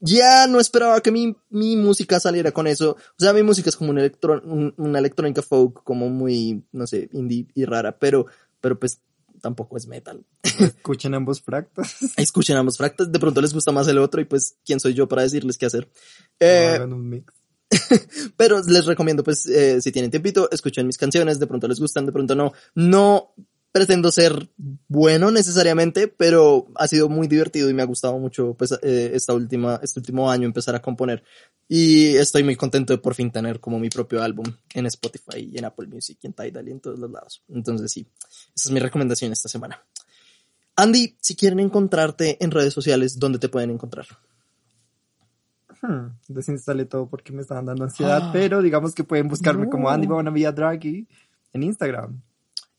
Ya 0.00 0.46
no 0.46 0.60
esperaba 0.60 1.00
que 1.00 1.10
mi, 1.10 1.36
mi 1.50 1.76
música 1.76 2.20
saliera 2.20 2.52
con 2.52 2.66
eso. 2.66 2.92
O 2.92 2.96
sea, 3.18 3.32
mi 3.32 3.42
música 3.42 3.68
es 3.68 3.76
como 3.76 3.90
un 3.90 3.98
electro, 3.98 4.40
un- 4.44 4.74
una 4.76 4.98
electrónica 4.98 5.42
folk, 5.42 5.82
como 5.84 6.08
muy, 6.08 6.62
no 6.72 6.86
sé, 6.86 7.08
indie 7.12 7.46
y 7.54 7.64
rara, 7.64 7.98
pero, 7.98 8.26
pero 8.60 8.78
pues 8.78 9.00
tampoco 9.40 9.76
es 9.76 9.86
metal. 9.86 10.24
Escuchen 10.60 11.14
ambos 11.14 11.40
fractos. 11.42 11.96
Escuchen 12.16 12.56
ambos 12.56 12.76
fractas, 12.76 13.10
de 13.12 13.18
pronto 13.18 13.40
les 13.40 13.52
gusta 13.54 13.72
más 13.72 13.86
el 13.88 13.98
otro 13.98 14.20
y 14.20 14.24
pues, 14.24 14.56
¿quién 14.64 14.80
soy 14.80 14.94
yo 14.94 15.08
para 15.08 15.22
decirles 15.22 15.58
qué 15.58 15.66
hacer? 15.66 15.88
Eh, 16.40 16.72
Hagan 16.76 16.92
un 16.92 17.08
mix. 17.08 17.32
pero 18.38 18.60
les 18.66 18.86
recomiendo, 18.86 19.22
pues, 19.22 19.46
eh, 19.46 19.80
si 19.82 19.92
tienen 19.92 20.10
tiempito, 20.10 20.48
escuchen 20.50 20.86
mis 20.86 20.96
canciones, 20.96 21.38
de 21.38 21.46
pronto 21.46 21.68
les 21.68 21.78
gustan, 21.78 22.06
de 22.06 22.12
pronto 22.12 22.34
no. 22.34 22.52
No 22.74 23.34
pretendo 23.78 24.10
ser 24.10 24.48
bueno 24.88 25.30
necesariamente, 25.30 26.08
pero 26.08 26.66
ha 26.74 26.88
sido 26.88 27.08
muy 27.08 27.28
divertido 27.28 27.70
y 27.70 27.74
me 27.74 27.82
ha 27.82 27.86
gustado 27.86 28.18
mucho, 28.18 28.54
pues, 28.54 28.72
eh, 28.82 29.12
esta 29.14 29.34
última, 29.34 29.78
este 29.82 30.00
último 30.00 30.28
año 30.28 30.46
empezar 30.46 30.74
a 30.74 30.82
componer. 30.82 31.22
Y 31.68 32.16
estoy 32.16 32.42
muy 32.42 32.56
contento 32.56 32.92
de 32.92 32.98
por 32.98 33.14
fin 33.14 33.30
tener 33.30 33.60
como 33.60 33.78
mi 33.78 33.88
propio 33.88 34.20
álbum 34.20 34.46
en 34.74 34.86
Spotify 34.86 35.48
y 35.52 35.58
en 35.58 35.64
Apple 35.66 35.86
Music 35.86 36.18
y 36.22 36.26
en 36.26 36.32
Tidal 36.32 36.66
y 36.66 36.72
en 36.72 36.80
todos 36.80 36.98
los 36.98 37.08
lados. 37.10 37.42
Entonces 37.48 37.92
sí, 37.92 38.04
esa 38.56 38.68
es 38.68 38.70
mi 38.72 38.80
recomendación 38.80 39.30
esta 39.30 39.48
semana. 39.48 39.80
Andy, 40.74 41.16
si 41.20 41.36
quieren 41.36 41.60
encontrarte 41.60 42.36
en 42.42 42.50
redes 42.50 42.74
sociales, 42.74 43.18
¿dónde 43.18 43.38
te 43.38 43.48
pueden 43.48 43.70
encontrar? 43.70 44.06
Hmm, 45.80 46.08
Desinstalé 46.26 46.84
todo 46.86 47.08
porque 47.08 47.32
me 47.32 47.42
estaban 47.42 47.66
dando 47.66 47.84
ansiedad, 47.84 48.20
Ah. 48.24 48.30
pero 48.32 48.60
digamos 48.62 48.94
que 48.94 49.04
pueden 49.04 49.28
buscarme 49.28 49.68
como 49.68 49.84
No. 49.84 49.90
Andy 49.90 50.06
Bonavia 50.08 50.50
Draghi 50.50 51.06
en 51.52 51.62
Instagram. 51.62 52.20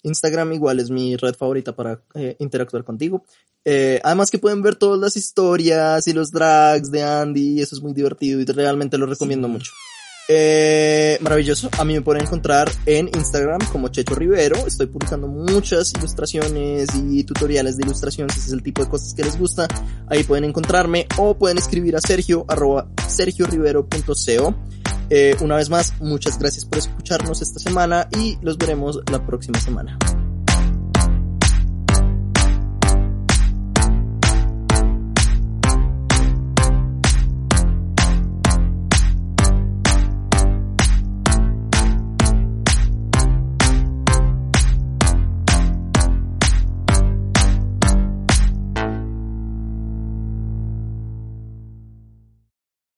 Instagram 0.04 0.54
igual 0.54 0.80
es 0.80 0.90
mi 0.90 1.16
red 1.16 1.36
favorita 1.36 1.76
para 1.76 2.02
eh, 2.14 2.36
interactuar 2.40 2.84
contigo. 2.84 3.26
Eh, 3.66 4.00
además 4.04 4.32
que 4.32 4.40
pueden 4.40 4.62
ver 4.62 4.76
todas 4.76 5.00
las 5.00 5.18
historias 5.18 6.08
y 6.08 6.14
los 6.14 6.32
drags 6.32 6.90
de 6.92 7.04
Andy, 7.04 7.62
eso 7.62 7.76
es 7.76 7.82
muy 7.82 7.94
divertido 7.94 8.40
y 8.40 8.46
realmente 8.46 8.98
lo 8.98 9.06
recomiendo 9.06 9.48
mucho. 9.48 9.72
Eh, 10.32 11.18
maravilloso. 11.22 11.72
A 11.80 11.84
mí 11.84 11.96
me 11.96 12.02
pueden 12.02 12.22
encontrar 12.22 12.70
en 12.86 13.08
Instagram 13.08 13.62
como 13.72 13.88
Checho 13.88 14.14
Rivero. 14.14 14.58
Estoy 14.68 14.86
publicando 14.86 15.28
muchas 15.28 15.92
ilustraciones 15.98 16.88
y 16.94 17.24
tutoriales 17.24 17.78
de 17.78 17.86
ilustración. 17.86 18.30
Si 18.30 18.42
es 18.42 18.52
el 18.52 18.62
tipo 18.62 18.84
de 18.84 18.90
cosas 18.90 19.16
que 19.16 19.24
les 19.24 19.40
gusta, 19.40 19.68
ahí 20.06 20.24
pueden 20.24 20.44
encontrarme 20.44 21.08
o 21.18 21.36
pueden 21.36 21.58
escribir 21.58 21.96
a 21.96 22.00
Sergio 22.00 22.46
arroba 22.48 22.88
sergiorivero.co. 23.08 24.56
Eh, 25.10 25.36
una 25.42 25.56
vez 25.56 25.72
más, 25.72 25.96
muchas 26.00 26.38
gracias 26.38 26.64
por 26.64 26.78
escucharnos 26.78 27.42
esta 27.42 27.60
semana 27.60 28.08
y 28.16 28.38
los 28.44 28.60
veremos 28.60 29.00
la 29.12 29.26
próxima 29.26 29.60
semana. 29.60 29.98